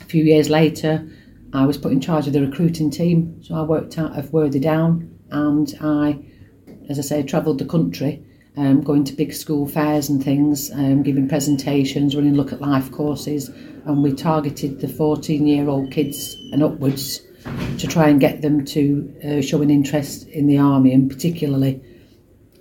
A 0.00 0.04
few 0.04 0.24
years 0.24 0.48
later, 0.48 1.08
I 1.52 1.66
was 1.66 1.76
put 1.76 1.92
in 1.92 2.00
charge 2.00 2.26
of 2.26 2.32
the 2.32 2.40
recruiting 2.40 2.90
team. 2.90 3.42
So 3.42 3.54
I 3.54 3.62
worked 3.62 3.98
out 3.98 4.18
of 4.18 4.32
Worthy 4.32 4.60
Down 4.60 5.18
and 5.30 5.74
I, 5.80 6.18
as 6.88 6.98
I 6.98 7.02
say, 7.02 7.22
travelled 7.22 7.58
the 7.58 7.64
country, 7.64 8.24
um, 8.56 8.82
going 8.82 9.04
to 9.04 9.12
big 9.12 9.32
school 9.32 9.66
fairs 9.66 10.08
and 10.08 10.22
things, 10.22 10.70
um, 10.72 11.02
giving 11.02 11.28
presentations, 11.28 12.14
running 12.14 12.34
look 12.34 12.52
at 12.52 12.60
life 12.60 12.92
courses. 12.92 13.48
And 13.86 14.02
we 14.02 14.12
targeted 14.12 14.80
the 14.80 14.88
14 14.88 15.46
year 15.46 15.68
old 15.68 15.90
kids 15.90 16.36
and 16.52 16.62
upwards 16.62 17.22
to 17.78 17.86
try 17.86 18.08
and 18.08 18.20
get 18.20 18.42
them 18.42 18.64
to 18.64 19.14
uh, 19.24 19.40
show 19.42 19.62
an 19.62 19.70
interest 19.70 20.28
in 20.28 20.46
the 20.46 20.58
army 20.58 20.92
and 20.92 21.10
particularly 21.10 21.80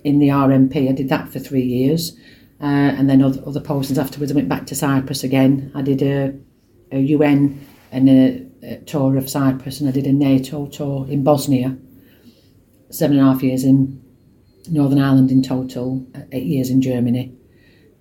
in 0.03 0.19
the 0.19 0.29
RMP. 0.29 0.89
I 0.89 0.93
did 0.93 1.09
that 1.09 1.29
for 1.29 1.39
three 1.39 1.63
years, 1.63 2.17
uh, 2.61 2.65
and 2.65 3.09
then 3.09 3.21
other, 3.21 3.41
other 3.45 3.59
postings 3.59 3.97
afterwards. 3.97 4.31
I 4.31 4.35
went 4.35 4.49
back 4.49 4.65
to 4.67 4.75
Cyprus 4.75 5.23
again. 5.23 5.71
I 5.75 5.81
did 5.81 6.01
a, 6.01 6.33
a 6.91 6.99
UN 6.99 7.65
and 7.91 8.09
a, 8.09 8.47
a 8.63 8.77
tour 8.85 9.17
of 9.17 9.29
Cyprus, 9.29 9.79
and 9.79 9.89
I 9.89 9.91
did 9.91 10.07
a 10.07 10.13
NATO 10.13 10.67
tour 10.67 11.07
in 11.07 11.23
Bosnia. 11.23 11.77
Seven 12.89 13.17
and 13.17 13.27
a 13.27 13.31
half 13.31 13.43
years 13.43 13.63
in 13.63 14.01
Northern 14.69 14.99
Ireland 14.99 15.31
in 15.31 15.41
total, 15.41 16.05
uh, 16.15 16.21
eight 16.31 16.45
years 16.45 16.69
in 16.69 16.81
Germany. 16.81 17.33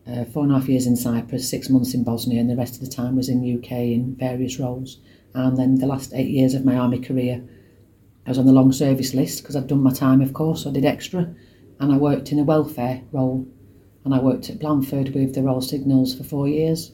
Uh, 0.07 0.25
four 0.25 0.43
and 0.43 0.53
a 0.53 0.59
half 0.59 0.69
years 0.69 0.87
in 0.87 0.97
Cyprus, 0.97 1.49
six 1.49 1.69
months 1.69 1.95
in 1.95 2.03
Bosnia, 2.03 2.41
and 2.41 2.51
the 2.51 2.57
rest 2.57 2.75
of 2.75 2.81
the 2.81 2.91
time 2.91 3.17
was 3.17 3.29
in 3.29 3.59
UK 3.59 3.73
in 3.73 4.17
various 4.17 4.59
roles. 4.59 4.99
And 5.35 5.57
then 5.57 5.77
the 5.77 5.87
last 5.87 6.13
eight 6.15 6.31
years 6.31 6.55
of 6.55 6.65
my 6.65 6.77
army 6.77 6.99
career, 6.99 7.43
I 8.27 8.31
was 8.31 8.39
on 8.39 8.47
the 8.47 8.53
long 8.53 8.73
service 8.73 9.15
list 9.15 9.43
because 9.43 9.57
I'd 9.57 9.67
done 9.67 9.83
my 9.83 9.93
time, 9.93 10.21
of 10.21 10.33
course. 10.33 10.67
I 10.67 10.71
did 10.71 10.85
extra, 10.85 11.35
and 11.79 11.93
I 11.93 11.97
worked 11.97 12.33
in 12.33 12.39
a 12.39 12.45
welfare 12.45 13.03
role. 13.13 13.47
And 14.05 14.15
I 14.15 14.21
worked 14.21 14.49
at 14.51 14.59
Blandford 14.59 15.15
with 15.15 15.35
the 15.35 15.43
Royal 15.43 15.61
Signals 15.61 16.15
for 16.15 16.25
four 16.25 16.49
years, 16.49 16.93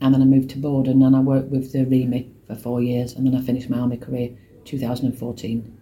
and 0.00 0.12
then 0.12 0.20
I 0.20 0.26
moved 0.26 0.50
to 0.50 0.58
Bordon 0.58 1.02
and 1.02 1.16
I 1.16 1.20
worked 1.20 1.50
with 1.50 1.72
the 1.72 1.86
REME 1.86 2.30
for 2.46 2.54
four 2.54 2.82
years, 2.82 3.14
and 3.14 3.26
then 3.26 3.34
I 3.34 3.40
finished 3.40 3.70
my 3.70 3.78
army 3.78 3.96
career 3.96 4.36
2014. 4.64 5.80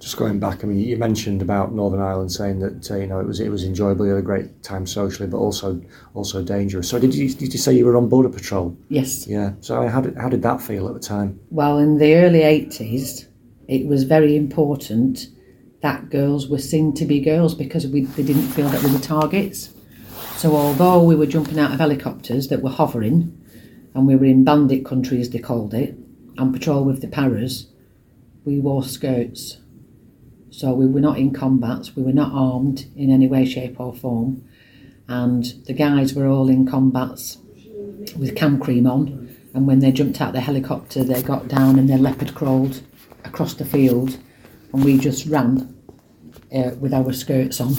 Just 0.00 0.16
going 0.16 0.40
back, 0.40 0.64
I 0.64 0.66
mean, 0.66 0.78
you 0.78 0.96
mentioned 0.96 1.42
about 1.42 1.74
Northern 1.74 2.00
Ireland 2.00 2.32
saying 2.32 2.60
that 2.60 2.90
uh, 2.90 2.96
you 2.96 3.06
know 3.06 3.20
it 3.20 3.26
was 3.26 3.38
it 3.38 3.50
was 3.50 3.64
enjoyable, 3.64 4.06
you 4.06 4.12
had 4.12 4.20
a 4.20 4.22
great 4.22 4.62
time 4.62 4.86
socially, 4.86 5.28
but 5.28 5.36
also 5.36 5.80
also 6.14 6.42
dangerous. 6.42 6.88
So 6.88 6.98
did 6.98 7.14
you 7.14 7.28
did 7.28 7.52
you 7.52 7.58
say 7.58 7.74
you 7.74 7.84
were 7.84 7.96
on 7.96 8.08
border 8.08 8.30
patrol? 8.30 8.76
Yes. 8.88 9.26
Yeah. 9.26 9.52
So 9.60 9.86
how 9.88 10.00
did 10.00 10.16
how 10.16 10.30
did 10.30 10.42
that 10.42 10.62
feel 10.62 10.88
at 10.88 10.94
the 10.94 11.00
time? 11.00 11.38
Well, 11.50 11.78
in 11.78 11.98
the 11.98 12.14
early 12.14 12.40
80s, 12.40 13.26
it 13.68 13.86
was 13.86 14.04
very 14.04 14.36
important 14.36 15.28
that 15.82 16.10
girls 16.10 16.48
were 16.48 16.58
seen 16.58 16.94
to 16.94 17.04
be 17.04 17.20
girls 17.20 17.54
because 17.54 17.86
we, 17.86 18.02
they 18.02 18.22
didn't 18.22 18.48
feel 18.48 18.68
that 18.68 18.82
we 18.82 18.92
were 18.92 18.98
targets. 18.98 19.70
So, 20.36 20.56
although 20.56 21.02
we 21.02 21.14
were 21.14 21.26
jumping 21.26 21.58
out 21.58 21.72
of 21.72 21.78
helicopters 21.78 22.48
that 22.48 22.62
were 22.62 22.70
hovering, 22.70 23.36
and 23.94 24.06
we 24.06 24.16
were 24.16 24.24
in 24.24 24.44
bandit 24.44 24.84
country, 24.84 25.20
as 25.20 25.30
they 25.30 25.38
called 25.38 25.74
it, 25.74 25.96
on 26.38 26.52
patrol 26.52 26.84
with 26.84 27.00
the 27.00 27.08
paras, 27.08 27.66
we 28.44 28.58
wore 28.58 28.82
skirts. 28.82 29.58
So, 30.50 30.72
we 30.74 30.86
were 30.86 31.00
not 31.00 31.18
in 31.18 31.32
combats, 31.32 31.96
we 31.96 32.02
were 32.02 32.12
not 32.12 32.32
armed 32.32 32.86
in 32.96 33.10
any 33.10 33.28
way, 33.28 33.44
shape, 33.44 33.78
or 33.78 33.94
form. 33.94 34.44
And 35.08 35.44
the 35.66 35.72
guys 35.72 36.14
were 36.14 36.26
all 36.26 36.48
in 36.48 36.66
combats 36.66 37.38
with 38.16 38.36
cam 38.36 38.60
cream 38.60 38.86
on 38.86 39.30
And 39.52 39.66
when 39.66 39.80
they 39.80 39.92
jumped 39.92 40.20
out 40.20 40.32
the 40.32 40.40
helicopter, 40.40 41.02
they 41.02 41.22
got 41.22 41.48
down 41.48 41.78
and 41.78 41.88
they 41.88 41.96
leopard 41.96 42.34
crawled 42.34 42.82
across 43.24 43.54
the 43.54 43.64
field, 43.64 44.16
and 44.72 44.84
we 44.84 44.98
just 44.98 45.26
ran 45.26 45.76
uh, 46.54 46.70
with 46.78 46.94
our 46.94 47.12
skirts 47.12 47.60
on, 47.60 47.74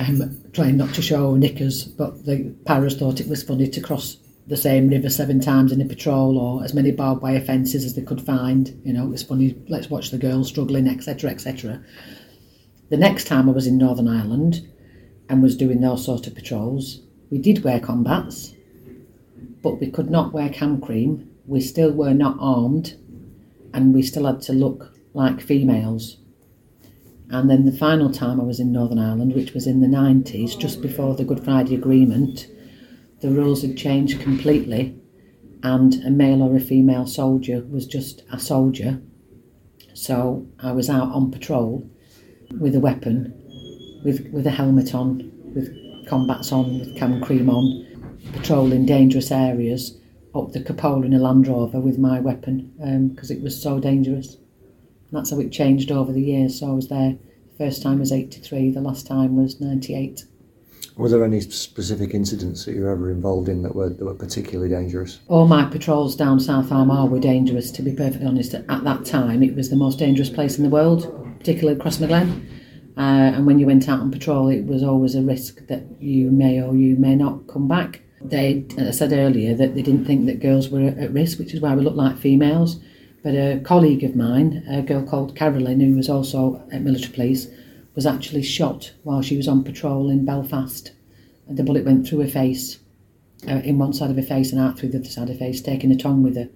um, 0.00 0.40
trying 0.52 0.76
not 0.76 0.94
to 0.94 1.02
show 1.02 1.32
our 1.32 1.38
knickers. 1.38 1.84
But 1.84 2.24
the 2.24 2.54
paras 2.64 2.96
thought 2.96 3.20
it 3.20 3.28
was 3.28 3.42
funny 3.42 3.68
to 3.68 3.80
cross 3.80 4.16
the 4.46 4.56
same 4.56 4.88
river 4.88 5.08
seven 5.08 5.40
times 5.40 5.72
in 5.72 5.80
a 5.80 5.86
patrol 5.86 6.38
or 6.38 6.62
as 6.64 6.74
many 6.74 6.90
barbed 6.90 7.22
wire 7.22 7.40
fences 7.40 7.84
as 7.84 7.94
they 7.94 8.02
could 8.02 8.20
find. 8.20 8.78
You 8.84 8.92
know, 8.92 9.04
it 9.04 9.10
was 9.10 9.22
funny, 9.22 9.56
let's 9.68 9.88
watch 9.88 10.10
the 10.10 10.18
girls 10.18 10.48
struggling, 10.48 10.86
etc., 10.86 11.30
etc. 11.30 11.82
The 12.90 12.96
next 12.98 13.24
time 13.24 13.48
I 13.48 13.52
was 13.52 13.66
in 13.66 13.78
Northern 13.78 14.08
Ireland 14.08 14.68
and 15.28 15.42
was 15.42 15.56
doing 15.56 15.80
those 15.80 16.04
sort 16.04 16.26
of 16.26 16.34
patrols, 16.34 17.00
we 17.30 17.38
did 17.38 17.64
wear 17.64 17.80
combats, 17.80 18.54
but 19.62 19.80
we 19.80 19.90
could 19.90 20.10
not 20.10 20.34
wear 20.34 20.50
cam 20.50 20.80
cream. 20.80 21.30
We 21.46 21.60
still 21.60 21.92
were 21.92 22.14
not 22.14 22.36
armed 22.38 22.94
and 23.72 23.94
we 23.94 24.02
still 24.02 24.26
had 24.26 24.42
to 24.42 24.52
look 24.52 24.92
like 25.14 25.40
females. 25.40 26.18
And 27.30 27.48
then 27.48 27.64
the 27.64 27.72
final 27.72 28.12
time 28.12 28.40
I 28.40 28.44
was 28.44 28.60
in 28.60 28.70
Northern 28.70 28.98
Ireland, 28.98 29.34
which 29.34 29.54
was 29.54 29.66
in 29.66 29.80
the 29.80 29.86
90s, 29.86 30.58
just 30.58 30.82
before 30.82 31.14
the 31.14 31.24
Good 31.24 31.42
Friday 31.42 31.74
Agreement, 31.74 32.46
the 33.24 33.30
rules 33.30 33.62
had 33.62 33.74
changed 33.74 34.20
completely, 34.20 34.94
and 35.62 35.94
a 36.04 36.10
male 36.10 36.42
or 36.42 36.54
a 36.56 36.60
female 36.60 37.06
soldier 37.06 37.64
was 37.70 37.86
just 37.86 38.22
a 38.30 38.38
soldier. 38.38 39.00
So 39.94 40.46
I 40.60 40.72
was 40.72 40.90
out 40.90 41.10
on 41.10 41.30
patrol 41.30 41.88
with 42.60 42.74
a 42.74 42.80
weapon, 42.80 43.32
with, 44.04 44.28
with 44.30 44.46
a 44.46 44.50
helmet 44.50 44.94
on, 44.94 45.32
with 45.54 45.74
combats 46.06 46.52
on, 46.52 46.80
with 46.80 46.98
cam 46.98 47.22
cream 47.22 47.48
on, 47.48 48.18
patrolling 48.34 48.84
dangerous 48.84 49.30
areas 49.30 49.98
up 50.34 50.52
the 50.52 50.62
cupola 50.62 51.06
in 51.06 51.14
a 51.14 51.18
Land 51.18 51.48
Rover 51.48 51.80
with 51.80 51.96
my 51.96 52.20
weapon 52.20 52.74
because 53.14 53.30
um, 53.30 53.36
it 53.38 53.42
was 53.42 53.58
so 53.58 53.80
dangerous. 53.80 54.34
And 54.34 55.12
that's 55.12 55.30
how 55.30 55.40
it 55.40 55.50
changed 55.50 55.90
over 55.90 56.12
the 56.12 56.20
years. 56.20 56.60
So 56.60 56.68
I 56.68 56.74
was 56.74 56.88
there. 56.88 57.16
The 57.52 57.64
first 57.64 57.82
time 57.82 58.00
was 58.00 58.12
83, 58.12 58.72
the 58.72 58.82
last 58.82 59.06
time 59.06 59.34
was 59.34 59.62
98. 59.62 60.26
Were 60.96 61.08
there 61.08 61.24
any 61.24 61.40
specific 61.40 62.14
incidents 62.14 62.64
that 62.64 62.74
you 62.74 62.82
were 62.82 62.90
ever 62.90 63.10
involved 63.10 63.48
in 63.48 63.62
that 63.62 63.74
were, 63.74 63.88
that 63.88 64.04
were 64.04 64.14
particularly 64.14 64.70
dangerous? 64.70 65.18
All 65.28 65.48
my 65.48 65.64
patrols 65.64 66.14
down 66.14 66.38
South 66.38 66.70
Armagh 66.70 67.10
were 67.10 67.18
dangerous, 67.18 67.72
to 67.72 67.82
be 67.82 67.92
perfectly 67.92 68.26
honest. 68.26 68.54
At 68.54 68.84
that 68.84 69.04
time, 69.04 69.42
it 69.42 69.56
was 69.56 69.70
the 69.70 69.76
most 69.76 69.98
dangerous 69.98 70.30
place 70.30 70.56
in 70.56 70.62
the 70.62 70.70
world, 70.70 71.12
particularly 71.38 71.76
across 71.76 71.98
Crossmaglen. 71.98 72.46
Uh, 72.96 73.34
and 73.34 73.44
when 73.44 73.58
you 73.58 73.66
went 73.66 73.88
out 73.88 73.98
on 73.98 74.12
patrol, 74.12 74.48
it 74.48 74.66
was 74.66 74.84
always 74.84 75.16
a 75.16 75.22
risk 75.22 75.66
that 75.66 75.82
you 76.00 76.30
may 76.30 76.62
or 76.62 76.76
you 76.76 76.94
may 76.94 77.16
not 77.16 77.48
come 77.48 77.66
back. 77.66 78.02
They 78.20 78.64
I 78.78 78.92
said 78.92 79.12
earlier 79.12 79.54
that 79.54 79.74
they 79.74 79.82
didn't 79.82 80.04
think 80.04 80.26
that 80.26 80.40
girls 80.40 80.68
were 80.68 80.94
at 80.96 81.12
risk, 81.12 81.40
which 81.40 81.54
is 81.54 81.60
why 81.60 81.74
we 81.74 81.82
looked 81.82 81.96
like 81.96 82.16
females. 82.16 82.78
But 83.24 83.34
a 83.34 83.60
colleague 83.64 84.04
of 84.04 84.14
mine, 84.14 84.64
a 84.68 84.80
girl 84.82 85.02
called 85.02 85.34
Carolyn, 85.34 85.80
who 85.80 85.96
was 85.96 86.08
also 86.08 86.62
at 86.70 86.82
military 86.82 87.12
police, 87.12 87.48
was 87.94 88.06
actually 88.06 88.42
shot 88.42 88.92
while 89.02 89.22
she 89.22 89.36
was 89.36 89.48
on 89.48 89.64
patrol 89.64 90.10
in 90.10 90.24
Belfast. 90.24 90.92
And 91.46 91.56
the 91.56 91.62
bullet 91.62 91.84
went 91.84 92.06
through 92.06 92.20
her 92.20 92.28
face, 92.28 92.78
uh, 93.48 93.60
in 93.64 93.78
one 93.78 93.92
side 93.92 94.10
of 94.10 94.16
her 94.16 94.22
face 94.22 94.52
and 94.52 94.60
out 94.60 94.78
through 94.78 94.90
the 94.90 94.98
other 94.98 95.08
side 95.08 95.30
of 95.30 95.36
her 95.36 95.46
face, 95.46 95.60
taking 95.60 95.92
a 95.92 95.96
tongue 95.96 96.22
with 96.22 96.36
her. 96.36 96.48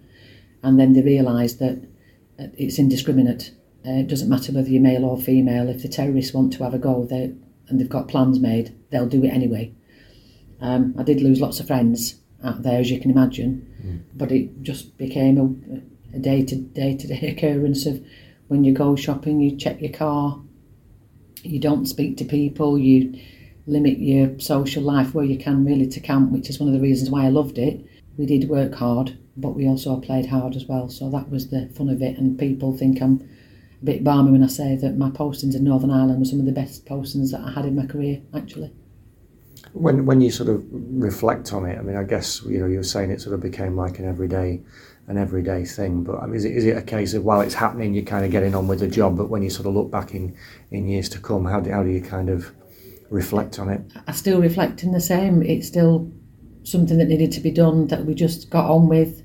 And 0.62 0.78
then 0.78 0.94
they 0.94 1.02
realised 1.02 1.58
that 1.60 1.82
it's 2.38 2.78
indiscriminate. 2.78 3.52
Uh, 3.86 4.00
it 4.00 4.08
doesn't 4.08 4.28
matter 4.28 4.52
whether 4.52 4.68
you're 4.68 4.82
male 4.82 5.04
or 5.04 5.18
female. 5.18 5.68
If 5.68 5.82
the 5.82 5.88
terrorists 5.88 6.34
want 6.34 6.52
to 6.54 6.64
have 6.64 6.74
a 6.74 6.78
go 6.78 7.04
they 7.04 7.34
and 7.68 7.78
they've 7.78 7.88
got 7.88 8.08
plans 8.08 8.40
made, 8.40 8.74
they'll 8.90 9.06
do 9.06 9.24
it 9.24 9.28
anyway. 9.28 9.72
Um, 10.60 10.94
I 10.98 11.02
did 11.02 11.20
lose 11.20 11.40
lots 11.40 11.60
of 11.60 11.66
friends 11.66 12.16
out 12.42 12.62
there, 12.62 12.80
as 12.80 12.90
you 12.90 13.00
can 13.00 13.10
imagine, 13.10 13.66
mm. 13.84 14.02
but 14.16 14.32
it 14.32 14.62
just 14.62 14.96
became 14.96 15.38
a, 15.38 16.16
a 16.16 16.18
day-to-day 16.18 16.96
to 16.96 17.06
day 17.06 17.28
occurrence 17.36 17.86
of 17.86 18.04
when 18.48 18.64
you 18.64 18.72
go 18.72 18.96
shopping, 18.96 19.40
you 19.40 19.56
check 19.56 19.80
your 19.80 19.92
car, 19.92 20.40
you 21.44 21.58
don't 21.58 21.86
speak 21.86 22.16
to 22.18 22.24
people, 22.24 22.78
you 22.78 23.18
limit 23.66 23.98
your 23.98 24.38
social 24.40 24.82
life 24.82 25.14
where 25.14 25.24
you 25.24 25.38
can 25.38 25.64
really 25.64 25.86
to 25.86 26.00
camp, 26.00 26.30
which 26.30 26.48
is 26.48 26.58
one 26.58 26.68
of 26.68 26.74
the 26.74 26.80
reasons 26.80 27.10
why 27.10 27.24
I 27.24 27.28
loved 27.28 27.58
it. 27.58 27.84
We 28.16 28.26
did 28.26 28.48
work 28.48 28.74
hard, 28.74 29.16
but 29.36 29.50
we 29.50 29.68
also 29.68 30.00
played 30.00 30.26
hard 30.26 30.56
as 30.56 30.64
well, 30.64 30.88
so 30.88 31.10
that 31.10 31.30
was 31.30 31.50
the 31.50 31.68
fun 31.74 31.88
of 31.88 32.02
it. 32.02 32.18
And 32.18 32.38
people 32.38 32.76
think 32.76 33.00
I'm 33.00 33.28
a 33.80 33.84
bit 33.84 34.02
balmy 34.02 34.32
when 34.32 34.42
I 34.42 34.48
say 34.48 34.74
that 34.76 34.96
my 34.96 35.10
postings 35.10 35.54
in 35.54 35.64
Northern 35.64 35.90
Ireland 35.90 36.18
were 36.18 36.24
some 36.24 36.40
of 36.40 36.46
the 36.46 36.52
best 36.52 36.86
postings 36.86 37.30
that 37.30 37.40
I 37.40 37.52
had 37.52 37.64
in 37.64 37.76
my 37.76 37.86
career, 37.86 38.20
actually. 38.34 38.72
When 39.72 40.06
when 40.06 40.20
you 40.20 40.30
sort 40.30 40.48
of 40.48 40.64
reflect 40.70 41.52
on 41.52 41.66
it, 41.66 41.78
I 41.78 41.82
mean, 41.82 41.96
I 41.96 42.04
guess 42.04 42.42
you 42.44 42.58
know 42.58 42.66
you're 42.66 42.82
saying 42.82 43.10
it 43.10 43.20
sort 43.20 43.34
of 43.34 43.40
became 43.40 43.76
like 43.76 43.98
an 43.98 44.08
everyday 44.08 44.62
an 45.08 45.16
everyday 45.16 45.64
thing. 45.64 46.04
But 46.04 46.20
I 46.22 46.26
mean, 46.26 46.36
is 46.36 46.44
it, 46.44 46.52
is 46.52 46.64
it 46.64 46.76
a 46.76 46.82
case 46.82 47.14
of 47.14 47.24
while 47.24 47.40
it's 47.40 47.54
happening, 47.54 47.94
you're 47.94 48.04
kind 48.04 48.24
of 48.24 48.30
getting 48.30 48.54
on 48.54 48.68
with 48.68 48.80
the 48.80 48.88
job, 48.88 49.16
but 49.16 49.28
when 49.28 49.42
you 49.42 49.50
sort 49.50 49.66
of 49.66 49.74
look 49.74 49.90
back 49.90 50.14
in, 50.14 50.36
in 50.70 50.86
years 50.86 51.08
to 51.10 51.18
come, 51.18 51.44
how 51.46 51.60
do, 51.60 51.70
how 51.70 51.82
do 51.82 51.90
you 51.90 52.00
kind 52.00 52.28
of 52.28 52.52
reflect 53.10 53.58
on 53.58 53.70
it? 53.70 53.80
I 54.06 54.12
still 54.12 54.40
reflect 54.40 54.82
in 54.82 54.92
the 54.92 55.00
same. 55.00 55.42
It's 55.42 55.66
still 55.66 56.12
something 56.62 56.98
that 56.98 57.06
needed 57.06 57.32
to 57.32 57.40
be 57.40 57.50
done 57.50 57.86
that 57.88 58.04
we 58.04 58.14
just 58.14 58.50
got 58.50 58.70
on 58.70 58.88
with. 58.88 59.24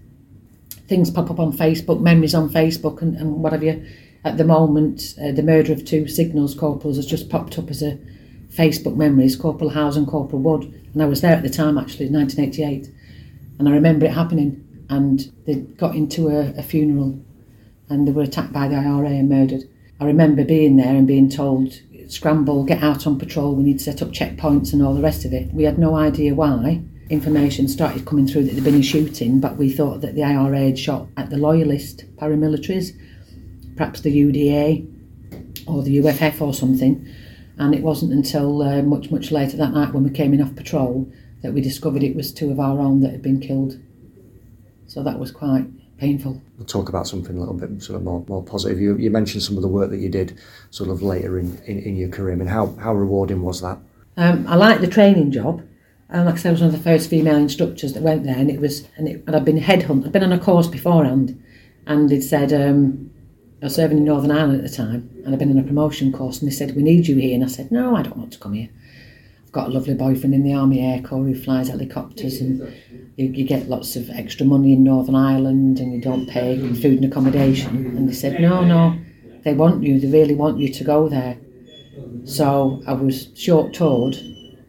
Things 0.88 1.12
pop 1.12 1.30
up 1.30 1.40
on 1.40 1.52
Facebook, 1.52 2.02
memories 2.02 2.34
on 2.34 2.50
Facebook, 2.50 3.02
and, 3.02 3.16
and 3.16 3.44
what 3.44 3.54
have 3.54 3.64
you. 3.64 3.86
At 4.26 4.38
the 4.38 4.46
moment, 4.46 5.16
uh, 5.22 5.34
the 5.34 5.44
murder 5.44 5.74
of 5.74 5.84
two 5.84 6.08
signals 6.08 6.56
corporals 6.56 6.96
has 6.96 7.06
just 7.06 7.30
popped 7.30 7.60
up 7.60 7.70
as 7.70 7.84
a 7.84 8.00
Facebook 8.50 8.96
memories, 8.96 9.36
Corporal 9.36 9.72
Howes 9.72 9.98
and 9.98 10.08
Corporal 10.08 10.42
Wood. 10.42 10.64
And 10.94 11.02
I 11.02 11.06
was 11.06 11.20
there 11.22 11.36
at 11.36 11.44
the 11.44 11.50
time, 11.50 11.78
actually, 11.78 12.10
1988. 12.10 12.90
And 13.60 13.68
I 13.68 13.72
remember 13.72 14.06
it 14.06 14.14
happening 14.14 14.63
and 14.90 15.32
they 15.46 15.56
got 15.56 15.96
into 15.96 16.30
a, 16.30 16.54
a 16.58 16.64
funeral 16.64 17.20
and 17.90 18.08
they 18.08 18.12
were 18.12 18.24
attacked 18.24 18.54
by 18.54 18.68
the 18.68 18.76
IRA 18.76 19.10
and 19.10 19.30
murdered. 19.30 19.64
I 20.00 20.06
remember 20.06 20.44
being 20.44 20.78
there 20.78 20.96
and 20.96 21.08
being 21.08 21.30
told, 21.30 21.74
scramble, 22.08 22.64
get 22.64 22.84
out 22.84 23.06
on 23.06 23.20
patrol, 23.20 23.56
we 23.56 23.64
need 23.64 23.80
to 23.80 23.84
set 23.84 24.02
up 24.02 24.10
checkpoints 24.10 24.74
and 24.74 24.82
all 24.82 24.94
the 24.94 25.02
rest 25.02 25.26
of 25.26 25.34
it. 25.34 25.54
We 25.54 25.64
had 25.64 25.78
no 25.78 25.96
idea 25.96 26.34
why. 26.34 26.82
Information 27.10 27.68
started 27.68 28.06
coming 28.06 28.28
through 28.28 28.46
that 28.46 28.52
there'd 28.54 28.64
been 28.64 28.76
a 28.76 28.84
shooting, 28.84 29.40
but 29.40 29.58
we 29.58 29.70
thought 29.70 30.02
that 30.02 30.16
the 30.16 30.24
IRA 30.24 30.60
had 30.60 30.80
shot 30.80 31.08
at 31.18 31.30
the 31.30 31.38
loyalist 31.38 32.06
paramilitaries, 32.16 32.92
perhaps 33.76 34.02
the 34.02 34.16
UDA 34.16 34.90
or 35.68 35.84
the 35.84 36.00
UFF 36.00 36.42
or 36.42 36.54
something. 36.54 37.08
And 37.58 37.76
it 37.76 37.84
wasn't 37.84 38.14
until 38.14 38.62
uh, 38.64 38.82
much, 38.82 39.12
much 39.12 39.32
later 39.32 39.58
that 39.58 39.74
night 39.74 39.94
when 39.94 40.04
we 40.04 40.10
came 40.10 40.34
in 40.34 40.42
off 40.42 40.56
patrol 40.56 41.12
that 41.44 41.54
we 41.54 41.62
discovered 41.62 42.02
it 42.02 42.16
was 42.16 42.34
two 42.34 42.50
of 42.52 42.60
our 42.60 42.80
own 42.80 43.02
that 43.02 43.12
had 43.12 43.22
been 43.22 43.40
killed 43.40 43.78
so 44.94 45.02
that 45.02 45.18
was 45.18 45.32
quite 45.32 45.66
painful. 45.98 46.40
We'll 46.58 46.68
talk 46.68 46.88
about 46.88 47.08
something 47.08 47.36
a 47.36 47.40
little 47.40 47.56
bit 47.56 47.82
sort 47.82 47.98
of 47.98 48.04
more, 48.04 48.24
more 48.28 48.44
positive. 48.44 48.80
You, 48.80 48.96
you 48.98 49.10
mentioned 49.10 49.42
some 49.42 49.56
of 49.56 49.64
the 49.64 49.68
work 49.68 49.90
that 49.90 49.98
you 49.98 50.10
did 50.10 50.38
sort 50.70 50.92
of 50.92 51.02
later 51.02 51.40
in, 51.40 51.58
in, 51.66 51.80
in 51.80 51.96
your 51.96 52.10
career. 52.10 52.34
I 52.34 52.36
mean, 52.36 52.48
how, 52.48 52.76
how 52.76 52.94
rewarding 52.94 53.42
was 53.42 53.60
that? 53.62 53.80
Um, 54.18 54.46
I 54.48 54.56
liked 54.56 54.82
the 54.82 54.88
training 54.88 55.32
job. 55.32 55.64
And 56.10 56.26
like 56.28 56.36
I 56.36 56.38
said, 56.38 56.50
I 56.50 56.52
was 56.52 56.62
one 56.62 56.70
of 56.70 56.78
the 56.78 56.84
first 56.84 57.10
female 57.10 57.38
instructors 57.38 57.94
that 57.94 58.04
went 58.04 58.24
there, 58.24 58.38
and 58.38 58.52
it 58.52 58.62
was, 58.62 58.88
and, 58.96 59.08
it, 59.08 59.24
and 59.26 59.36
I'd 59.36 59.46
been 59.46 59.60
headhunted. 59.60 60.06
I'd 60.06 60.12
been 60.12 60.24
on 60.24 60.32
a 60.32 60.38
course 60.38 60.68
beforehand, 60.68 61.44
and 61.88 62.12
it 62.12 62.22
said 62.22 62.54
um, 62.54 63.10
I 63.64 63.66
was 63.66 63.76
serving 63.76 63.98
in 63.98 64.06
Northern 64.06 64.30
Ireland 64.30 64.64
at 64.64 64.70
the 64.70 64.78
time, 64.78 65.10
and 65.26 65.34
I'd 65.34 65.40
been 65.40 65.50
on 65.50 65.58
a 65.58 65.64
promotion 65.64 66.12
course, 66.12 66.40
and 66.40 66.52
they 66.52 66.54
said, 66.54 66.76
"We 66.76 66.84
need 66.84 67.08
you 67.08 67.16
here," 67.16 67.34
and 67.34 67.44
I 67.44 67.48
said, 67.48 67.72
"No, 67.72 67.96
I 67.96 68.04
don't 68.04 68.18
want 68.18 68.32
to 68.34 68.38
come 68.38 68.54
here." 68.54 68.70
Got 69.54 69.68
a 69.68 69.72
lovely 69.72 69.94
boyfriend 69.94 70.34
in 70.34 70.44
the 70.44 70.54
Army 70.54 70.82
Air 70.82 71.02
Corps 71.02 71.24
who 71.24 71.36
flies 71.36 71.70
helicopters 71.70 72.42
and 72.42 72.60
you, 73.16 73.28
you 73.28 73.46
get 73.46 73.70
lots 73.70 73.96
of 73.96 74.10
extra 74.10 74.46
money 74.46 74.74
in 74.74 74.84
Northern 74.84 75.16
Ireland 75.16 75.80
and 75.80 75.94
you 75.94 76.02
don't 76.02 76.28
pay 76.28 76.58
food 76.74 77.02
and 77.02 77.06
accommodation. 77.06 77.70
And 77.96 78.10
they 78.10 78.14
said, 78.14 78.42
no, 78.42 78.66
no, 78.66 79.00
they 79.44 79.54
want 79.54 79.84
you, 79.84 80.00
they 80.00 80.08
really 80.08 80.34
want 80.34 80.58
you 80.58 80.70
to 80.74 80.84
go 80.84 81.08
there. 81.08 81.38
So 82.26 82.82
I 82.88 82.94
was 82.94 83.28
short 83.36 83.74
toured 83.74 84.16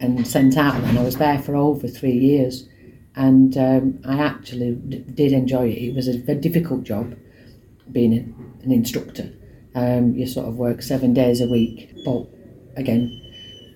and 0.00 0.26
sent 0.26 0.58
out 0.58 0.74
and 0.74 0.98
I 0.98 1.02
was 1.02 1.16
there 1.16 1.40
for 1.40 1.56
over 1.56 1.88
three 1.88 2.12
years. 2.12 2.68
And 3.16 3.56
um, 3.56 4.00
I 4.04 4.18
actually 4.18 4.74
d- 4.74 4.98
did 4.98 5.32
enjoy 5.32 5.68
it. 5.68 5.78
It 5.78 5.94
was 5.94 6.08
a 6.08 6.18
very 6.18 6.40
difficult 6.40 6.82
job 6.84 7.16
being 7.90 8.12
an 8.62 8.70
instructor. 8.70 9.32
Um, 9.74 10.14
you 10.14 10.26
sort 10.26 10.46
of 10.46 10.56
work 10.56 10.82
seven 10.82 11.14
days 11.14 11.40
a 11.40 11.46
week, 11.46 11.90
but 12.04 12.26
again, 12.76 13.23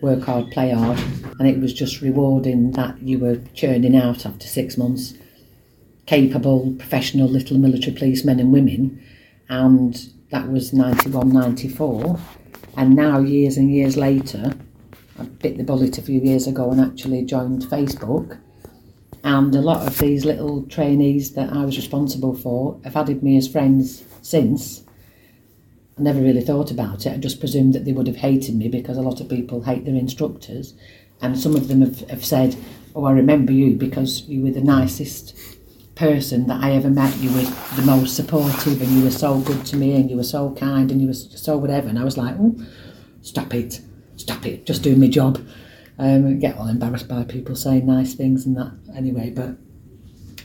work 0.01 0.23
hard, 0.23 0.51
play 0.51 0.71
hard, 0.71 0.99
and 1.39 1.49
it 1.49 1.61
was 1.61 1.73
just 1.73 2.01
rewarding 2.01 2.73
that 2.73 3.01
you 3.03 3.19
were 3.19 3.41
churning 3.55 3.97
out 3.97 4.25
after 4.25 4.47
six 4.47 4.77
months 4.77 5.15
capable, 6.07 6.75
professional 6.79 7.29
little 7.29 7.59
military 7.59 7.95
policemen 7.95 8.41
and 8.41 8.51
women, 8.51 9.03
and 9.51 10.11
that 10.31 10.51
was 10.51 10.73
91, 10.73 11.31
94. 11.31 12.19
And 12.77 12.97
now, 12.97 13.19
years 13.19 13.57
and 13.57 13.71
years 13.71 13.97
later, 13.97 14.55
I 15.19 15.25
bit 15.25 15.59
the 15.59 15.65
bullet 15.65 15.99
a 15.99 16.03
few 16.03 16.21
years 16.21 16.47
ago 16.47 16.71
and 16.71 16.81
actually 16.81 17.25
joined 17.25 17.63
Facebook. 17.63 18.39
And 19.25 19.55
a 19.55 19.61
lot 19.61 19.87
of 19.87 19.99
these 19.99 20.25
little 20.25 20.63
trainees 20.65 21.33
that 21.33 21.53
I 21.53 21.65
was 21.65 21.77
responsible 21.77 22.35
for 22.35 22.81
have 22.85 22.97
added 22.97 23.23
me 23.23 23.37
as 23.37 23.49
friends 23.49 24.05
since. 24.23 24.85
I 25.99 26.03
never 26.03 26.21
really 26.21 26.43
thought 26.43 26.71
about 26.71 27.07
it. 27.07 27.13
I 27.13 27.17
just 27.17 27.41
presumed 27.41 27.75
that 27.75 27.85
they 27.85 27.93
would 27.93 28.07
have 28.07 28.17
hated 28.17 28.55
me 28.55 28.69
because 28.69 28.97
a 28.97 29.03
lot 29.03 29.21
of 29.21 29.29
people 29.29 29.63
hate 29.63 29.85
their 29.85 29.95
instructors. 29.95 30.75
And 31.21 31.39
some 31.39 31.57
of 31.57 31.69
them 31.69 31.81
have, 31.81 32.09
have 32.09 32.25
said, 32.25 32.57
Oh, 32.95 33.05
I 33.05 33.13
remember 33.13 33.53
you 33.53 33.75
because 33.75 34.23
you 34.29 34.43
were 34.43 34.51
the 34.51 34.61
nicest 34.61 35.35
person 35.99 36.47
that 36.47 36.63
I 36.63 36.73
ever 36.73 36.89
met. 36.89 37.17
You 37.19 37.31
were 37.33 37.51
the 37.77 37.83
most 37.85 38.15
supportive, 38.17 38.81
and 38.81 38.91
you 38.91 39.05
were 39.05 39.11
so 39.11 39.41
good 39.41 39.67
to 39.67 39.77
me, 39.77 39.97
and 39.97 40.09
you 40.09 40.17
were 40.17 40.23
so 40.23 40.55
kind, 40.55 40.91
and 40.91 41.01
you 41.01 41.09
were 41.09 41.15
so 41.15 41.57
whatever. 41.57 41.89
And 41.89 41.99
I 41.99 42.05
was 42.05 42.17
like, 42.17 42.37
oh, 42.39 42.57
stop 43.23 43.53
it, 43.53 43.81
stop 44.17 44.47
it, 44.47 44.65
just 44.65 44.83
do 44.83 44.97
my 44.97 45.09
job. 45.09 45.45
Um, 45.99 46.39
get 46.39 46.57
all 46.57 46.69
embarrassed 46.69 47.09
by 47.09 47.25
people 47.25 47.57
saying 47.57 47.85
nice 47.85 48.15
things 48.15 48.47
and 48.47 48.57
that. 48.57 48.73
Anyway, 48.95 49.31
but 49.31 49.57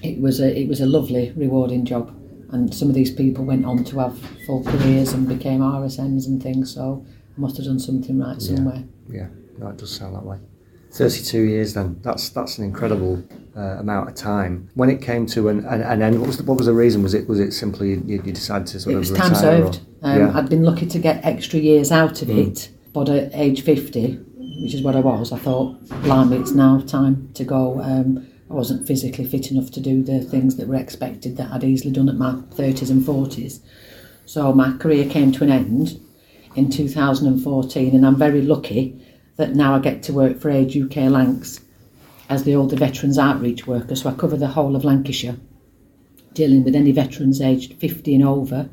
it 0.02 0.20
was 0.20 0.42
a 0.42 0.60
it 0.60 0.68
was 0.68 0.82
a 0.82 0.88
lovely, 0.88 1.32
rewarding 1.36 1.86
job. 1.86 2.20
And 2.54 2.74
some 2.74 2.88
of 2.88 2.96
these 2.96 3.12
people 3.12 3.44
went 3.46 3.66
on 3.66 3.84
to 3.86 4.00
have 4.00 4.18
full 4.46 4.64
careers 4.64 5.14
and 5.14 5.28
became 5.28 5.60
RSMs 5.62 6.28
and 6.28 6.42
things. 6.42 6.74
So 6.74 7.04
I 7.36 7.42
must 7.42 7.58
have 7.58 7.66
done 7.66 7.80
something 7.80 8.20
right 8.20 8.42
somewhere. 8.42 8.84
Yeah, 9.10 9.22
yeah. 9.22 9.28
No, 9.58 9.68
it 9.70 9.78
does 9.78 9.92
sound 9.96 10.16
that 10.16 10.24
way. 10.26 10.38
32 10.92 11.42
years 11.42 11.74
then. 11.74 12.00
That's 12.04 12.30
that's 12.30 12.60
an 12.60 12.66
incredible 12.66 13.24
uh, 13.58 13.78
amount 13.80 14.10
of 14.10 14.16
time. 14.16 14.70
When 14.76 14.90
it 14.92 15.02
came 15.02 15.26
to 15.28 15.50
an, 15.50 15.66
an, 15.66 15.82
an 15.82 16.02
end, 16.04 16.20
what 16.20 16.28
was, 16.28 16.38
the, 16.38 16.44
what 16.44 16.58
was 16.58 16.68
the 16.68 16.74
reason? 16.74 17.02
Was 17.02 17.16
it 17.16 17.28
was 17.28 17.40
it 17.40 17.52
simply 17.54 17.90
you, 17.96 18.22
you 18.24 18.32
decided 18.32 18.68
to 18.68 18.80
sort 18.80 18.94
it 18.94 18.96
of 18.98 19.00
was 19.10 19.12
time 19.12 19.34
served. 19.34 19.82
Um, 20.04 20.20
yeah. 20.20 20.38
I'd 20.38 20.50
been 20.50 20.64
lucky 20.64 20.86
to 20.86 21.00
get 21.00 21.26
extra 21.26 21.60
years 21.60 21.92
out 21.92 22.22
of 22.22 22.28
Mm. 22.28 22.48
it, 22.50 22.70
but 22.94 23.10
at 23.10 23.32
age 23.34 23.64
50, 23.64 24.20
which 24.62 24.76
is 24.76 24.84
what 24.84 24.96
I 24.96 25.00
was, 25.00 25.32
I 25.32 25.40
thought, 25.40 25.84
blimey, 26.04 26.38
it's 26.38 26.52
now 26.52 26.80
time 26.82 27.30
to 27.34 27.44
go. 27.44 27.82
Um, 27.82 28.28
I 28.54 28.56
wasn't 28.56 28.86
physically 28.86 29.26
fit 29.26 29.50
enough 29.50 29.72
to 29.72 29.80
do 29.80 30.04
the 30.04 30.20
things 30.20 30.58
that 30.58 30.68
were 30.68 30.76
expected 30.76 31.38
that 31.38 31.52
I'd 31.52 31.64
easily 31.64 31.92
done 31.92 32.08
at 32.08 32.18
my 32.18 32.34
30s 32.34 32.92
and 32.92 33.02
40s. 33.02 33.60
So 34.28 34.54
my 34.54 34.78
career 34.78 35.10
came 35.10 35.32
to 35.32 35.44
an 35.44 35.50
end 35.50 36.00
in 36.56 36.70
2014, 36.70 37.96
and 37.96 38.06
I'm 38.06 38.16
very 38.16 38.44
lucky 38.44 39.04
that 39.38 39.56
now 39.56 39.74
I 39.74 39.80
get 39.80 40.04
to 40.04 40.14
work 40.14 40.40
for 40.40 40.52
Age 40.52 40.78
UK 40.78 40.98
Lancs 40.98 41.62
as 42.30 42.44
the 42.44 42.54
older 42.54 42.76
veterans 42.76 43.18
outreach 43.18 43.66
worker. 43.66 43.96
So 43.96 44.12
I 44.12 44.14
cover 44.14 44.38
the 44.38 44.50
whole 44.50 44.76
of 44.76 44.86
Lancashire, 44.86 45.38
dealing 46.36 46.64
with 46.64 46.76
any 46.76 46.92
veterans 46.92 47.42
aged 47.42 47.80
50 47.80 48.14
and 48.14 48.24
over. 48.24 48.70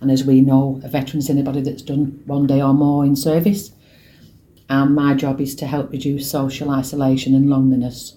And 0.00 0.12
as 0.12 0.22
we 0.22 0.42
know, 0.42 0.80
a 0.84 0.88
veteran's 0.88 1.28
anybody 1.28 1.60
that's 1.60 1.82
done 1.82 2.22
one 2.26 2.46
day 2.46 2.62
or 2.62 2.72
more 2.72 3.04
in 3.04 3.16
service. 3.16 3.72
And 4.68 4.94
my 4.94 5.14
job 5.14 5.40
is 5.40 5.56
to 5.56 5.66
help 5.66 5.90
reduce 5.90 6.30
social 6.30 6.70
isolation 6.70 7.34
and 7.34 7.50
loneliness. 7.50 8.16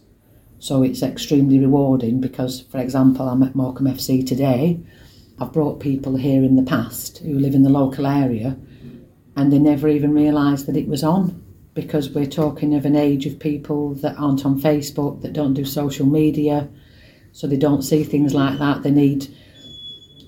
So 0.59 0.83
it's 0.83 1.03
extremely 1.03 1.59
rewarding 1.59 2.19
because, 2.19 2.61
for 2.61 2.79
example, 2.79 3.27
I'm 3.29 3.43
at 3.43 3.55
Morecambe 3.55 3.87
FC 3.87 4.25
today. 4.25 4.79
I've 5.39 5.53
brought 5.53 5.79
people 5.79 6.15
here 6.15 6.43
in 6.43 6.55
the 6.55 6.63
past 6.63 7.19
who 7.19 7.37
live 7.37 7.53
in 7.53 7.63
the 7.63 7.69
local 7.69 8.07
area 8.07 8.57
and 9.35 9.53
they 9.53 9.59
never 9.59 9.87
even 9.87 10.13
realised 10.13 10.65
that 10.65 10.77
it 10.77 10.87
was 10.87 11.03
on 11.03 11.43
because 11.75 12.09
we're 12.09 12.25
talking 12.25 12.73
of 12.73 12.85
an 12.85 12.95
age 12.95 13.27
of 13.27 13.39
people 13.39 13.93
that 13.95 14.17
aren't 14.17 14.45
on 14.45 14.59
Facebook, 14.59 15.21
that 15.21 15.33
don't 15.33 15.53
do 15.53 15.63
social 15.63 16.07
media, 16.07 16.67
so 17.33 17.45
they 17.45 17.57
don't 17.57 17.83
see 17.83 18.03
things 18.03 18.33
like 18.33 18.57
that. 18.57 18.81
They 18.81 18.89
need 18.89 19.27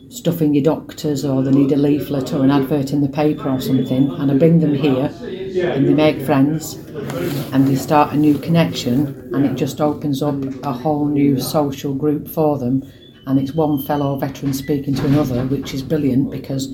stuff 0.10 0.44
in 0.44 0.54
your 0.54 0.64
doctors 0.64 1.26
or 1.26 1.42
they 1.42 1.50
need 1.52 1.72
a 1.72 1.76
leaflet 1.76 2.34
or 2.34 2.44
an 2.44 2.52
advert 2.52 2.92
in 2.92 3.02
the 3.02 3.10
paper 3.10 3.50
or 3.50 3.62
something 3.62 4.10
and 4.12 4.32
I 4.32 4.38
bring 4.38 4.60
them 4.60 4.74
here 4.74 5.10
and 5.58 5.88
they 5.88 5.94
make 5.94 6.22
friends 6.22 6.76
and 7.54 7.68
they 7.68 7.76
start 7.76 8.14
a 8.14 8.18
new 8.18 8.38
connection 8.38 9.30
and 9.34 9.46
it 9.46 9.56
just 9.56 9.82
opens 9.82 10.22
up 10.22 10.36
a 10.64 10.72
whole 10.72 11.08
new 11.08 11.40
social 11.40 11.94
group 11.94 12.28
for 12.28 12.58
them 12.58 12.84
and 13.26 13.40
it's 13.40 13.54
one 13.54 13.82
fellow 13.84 14.18
veteran 14.18 14.54
speaking 14.54 14.94
to 14.94 15.06
another 15.06 15.46
which 15.48 15.74
is 15.74 15.82
brilliant 15.82 16.30
because 16.32 16.68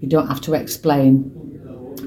you 0.00 0.08
don't 0.08 0.28
have 0.28 0.40
to 0.40 0.54
explain 0.54 1.22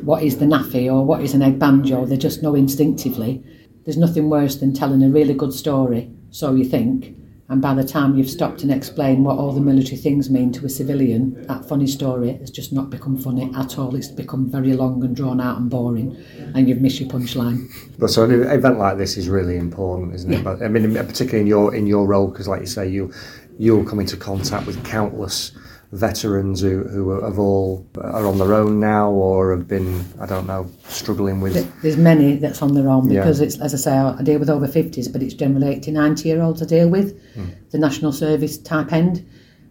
what 0.03 0.24
is 0.24 0.38
the 0.38 0.45
NAAFI 0.45 0.91
or 0.91 1.05
what 1.05 1.22
is 1.22 1.33
an 1.33 1.41
egg 1.41 1.60
banjo 1.60 2.05
they 2.05 2.17
just 2.17 2.43
know 2.43 2.55
instinctively. 2.55 3.43
There's 3.86 3.98
nothing 3.98 4.29
worse 4.29 4.57
than 4.57 4.74
telling 4.74 5.03
a 5.03 5.10
really 5.10 5.33
good 5.33 5.53
story 5.53 6.12
so 6.31 6.53
you 6.53 6.65
think 6.65 7.15
and 7.53 7.62
by 7.62 7.75
the 7.75 7.83
time 7.83 8.17
you've 8.17 8.31
stopped 8.31 8.63
and 8.63 8.72
explained 8.72 9.24
what 9.24 9.38
all 9.38 9.51
the 9.51 9.62
military 9.62 9.95
things 9.95 10.27
mean 10.27 10.51
to 10.53 10.65
a 10.65 10.69
civilian, 10.69 11.45
that 11.45 11.63
funny 11.69 11.86
story 11.86 12.33
has 12.38 12.50
just 12.50 12.74
not 12.74 12.89
become 12.89 13.15
funny 13.15 13.51
at 13.55 13.77
all. 13.77 13.95
It's 13.95 14.07
become 14.07 14.50
very 14.50 14.74
long 14.74 15.03
and 15.03 15.15
drawn 15.15 15.39
out 15.39 15.60
and 15.60 15.69
boring, 15.69 16.17
and 16.55 16.67
you've 16.67 16.81
missed 16.81 16.99
your 16.99 17.10
punchline. 17.10 17.69
But 17.99 18.08
so 18.08 18.23
an 18.23 18.32
event 18.32 18.80
like 18.80 18.97
this 18.97 19.17
is 19.17 19.30
really 19.30 19.58
important, 19.58 20.15
isn't 20.15 20.34
it? 20.34 20.43
But 20.43 20.63
I 20.63 20.67
mean, 20.67 20.95
particularly 20.95 21.41
in 21.41 21.47
your 21.47 21.75
in 21.75 21.86
your 21.86 22.08
role, 22.08 22.27
because 22.27 22.47
like 22.47 22.62
you 22.62 22.65
say, 22.65 22.89
you 22.89 23.13
you'll 23.60 23.86
come 23.86 23.99
into 23.99 24.17
contact 24.17 24.65
with 24.65 24.84
countless 24.84 25.51
veterans 25.93 26.60
who 26.62 26.84
who 26.86 27.21
have 27.21 27.38
all 27.38 27.88
are 28.01 28.25
on 28.25 28.39
their 28.39 28.53
own 28.53 28.79
now 28.79 29.12
or 29.12 29.56
have 29.56 29.67
been 29.67 30.03
I 30.19 30.25
don't 30.25 30.47
know 30.47 30.69
struggling 30.88 31.39
with. 31.39 31.53
There's 31.82 31.97
many 31.97 32.36
that's 32.36 32.62
on 32.62 32.73
their 32.73 32.89
own 32.89 33.12
Yeah. 33.12 33.21
because 33.21 33.41
it's, 33.41 33.60
as 33.60 33.73
I 33.73 33.77
say, 33.77 33.95
I 33.95 34.21
deal 34.23 34.39
with 34.39 34.49
over 34.49 34.67
50s, 34.67 35.12
but 35.12 35.21
it's 35.21 35.36
generally 35.36 35.67
80, 35.75 35.91
90 35.91 36.27
year 36.27 36.41
olds 36.41 36.62
I 36.62 36.65
deal 36.65 36.89
with, 36.89 37.19
hmm. 37.36 37.45
the 37.69 37.77
national 37.77 38.12
service 38.12 38.58
type 38.58 38.91
end, 38.91 39.23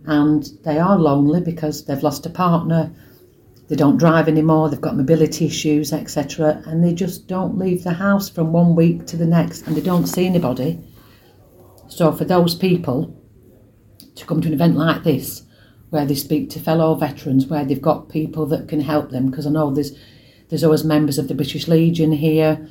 and 0.06 0.48
they 0.64 0.78
are 0.78 0.96
lonely 0.96 1.40
because 1.40 1.84
they've 1.84 2.02
lost 2.02 2.24
a 2.24 2.30
partner, 2.30 2.92
they 3.68 3.76
don't 3.76 3.96
drive 3.96 4.28
anymore, 4.28 4.68
they've 4.68 4.80
got 4.80 4.96
mobility 4.96 5.46
issues, 5.46 5.92
etc., 5.92 6.62
and 6.66 6.84
they 6.84 6.94
just 6.94 7.26
don't 7.26 7.58
leave 7.58 7.82
the 7.82 7.94
house 7.94 8.28
from 8.28 8.52
one 8.52 8.76
week 8.76 9.06
to 9.06 9.16
the 9.16 9.26
next 9.26 9.66
and 9.66 9.76
they 9.76 9.80
don't 9.80 10.06
see 10.06 10.26
anybody. 10.26 10.78
So 11.88 12.12
for 12.12 12.24
those 12.24 12.54
people 12.54 13.16
to 14.14 14.24
come 14.26 14.40
to 14.40 14.48
an 14.48 14.54
event 14.54 14.76
like 14.76 15.02
this, 15.02 15.42
where 15.92 16.06
they 16.06 16.14
speak 16.14 16.48
to 16.48 16.58
fellow 16.58 16.94
veterans, 16.94 17.46
where 17.48 17.66
they've 17.66 17.82
got 17.82 18.08
people 18.08 18.46
that 18.46 18.66
can 18.66 18.80
help 18.80 19.10
them, 19.10 19.26
because 19.30 19.46
I 19.46 19.50
know 19.50 19.70
there's 19.70 19.92
there's 20.48 20.64
always 20.64 20.84
members 20.84 21.18
of 21.18 21.28
the 21.28 21.34
British 21.34 21.68
Legion 21.68 22.12
here. 22.12 22.66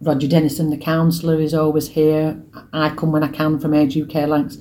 Roger 0.00 0.28
Dennison, 0.28 0.70
the 0.70 0.76
counsellor, 0.76 1.40
is 1.40 1.52
always 1.52 1.88
here. 1.88 2.40
I 2.72 2.90
come 2.90 3.10
when 3.10 3.24
I 3.24 3.28
can 3.28 3.58
from 3.58 3.74
Age 3.74 3.98
UK 3.98 4.28
Lancs. 4.28 4.58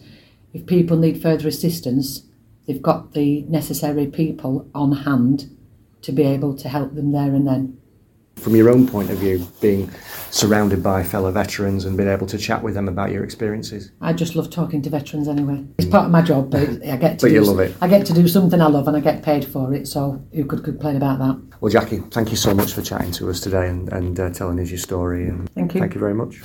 If 0.53 0.65
people 0.65 0.97
need 0.97 1.21
further 1.21 1.47
assistance, 1.47 2.23
they've 2.65 2.81
got 2.81 3.13
the 3.13 3.43
necessary 3.43 4.07
people 4.07 4.67
on 4.73 4.91
hand 4.91 5.55
to 6.01 6.11
be 6.11 6.23
able 6.23 6.55
to 6.55 6.67
help 6.67 6.95
them 6.95 7.11
there 7.11 7.35
and 7.35 7.47
then. 7.47 7.77
From 8.39 8.55
your 8.55 8.69
own 8.69 8.87
point 8.87 9.09
of 9.09 9.17
view, 9.17 9.45
being 9.61 9.91
surrounded 10.31 10.81
by 10.81 11.03
fellow 11.03 11.31
veterans 11.31 11.85
and 11.85 11.97
being 11.97 12.09
able 12.09 12.27
to 12.27 12.37
chat 12.37 12.61
with 12.63 12.73
them 12.73 12.87
about 12.87 13.11
your 13.11 13.23
experiences. 13.23 13.91
I 13.99 14.13
just 14.13 14.35
love 14.35 14.49
talking 14.49 14.81
to 14.83 14.89
veterans 14.89 15.27
anyway. 15.27 15.65
It's 15.77 15.89
part 15.89 16.05
of 16.05 16.11
my 16.11 16.21
job, 16.21 16.51
but 16.51 16.69
I 16.87 16.97
get 16.97 17.19
to 17.19 17.25
But 17.25 17.29
do, 17.29 17.33
you 17.33 17.41
love 17.43 17.59
it. 17.59 17.75
I 17.81 17.87
get 17.87 18.05
to 18.07 18.13
do 18.13 18.27
something 18.27 18.61
I 18.61 18.67
love 18.67 18.87
and 18.87 18.95
I 18.95 18.99
get 18.99 19.23
paid 19.23 19.45
for 19.45 19.73
it. 19.73 19.87
So 19.87 20.23
who 20.33 20.45
could 20.45 20.63
complain 20.63 20.95
about 20.95 21.19
that? 21.19 21.41
Well, 21.61 21.71
Jacqui, 21.71 22.11
thank 22.11 22.29
you 22.31 22.37
so 22.37 22.53
much 22.53 22.73
for 22.73 22.81
chatting 22.81 23.11
to 23.13 23.29
us 23.29 23.39
today 23.39 23.67
and, 23.67 23.91
and 23.91 24.19
uh, 24.19 24.29
telling 24.29 24.59
us 24.59 24.69
your 24.69 24.79
story. 24.79 25.27
And 25.27 25.49
Thank 25.51 25.73
you. 25.73 25.81
Thank 25.81 25.95
you 25.95 25.99
very 25.99 26.13
much. 26.13 26.41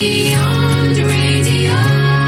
Beyond 0.00 0.98
Radio. 0.98 2.25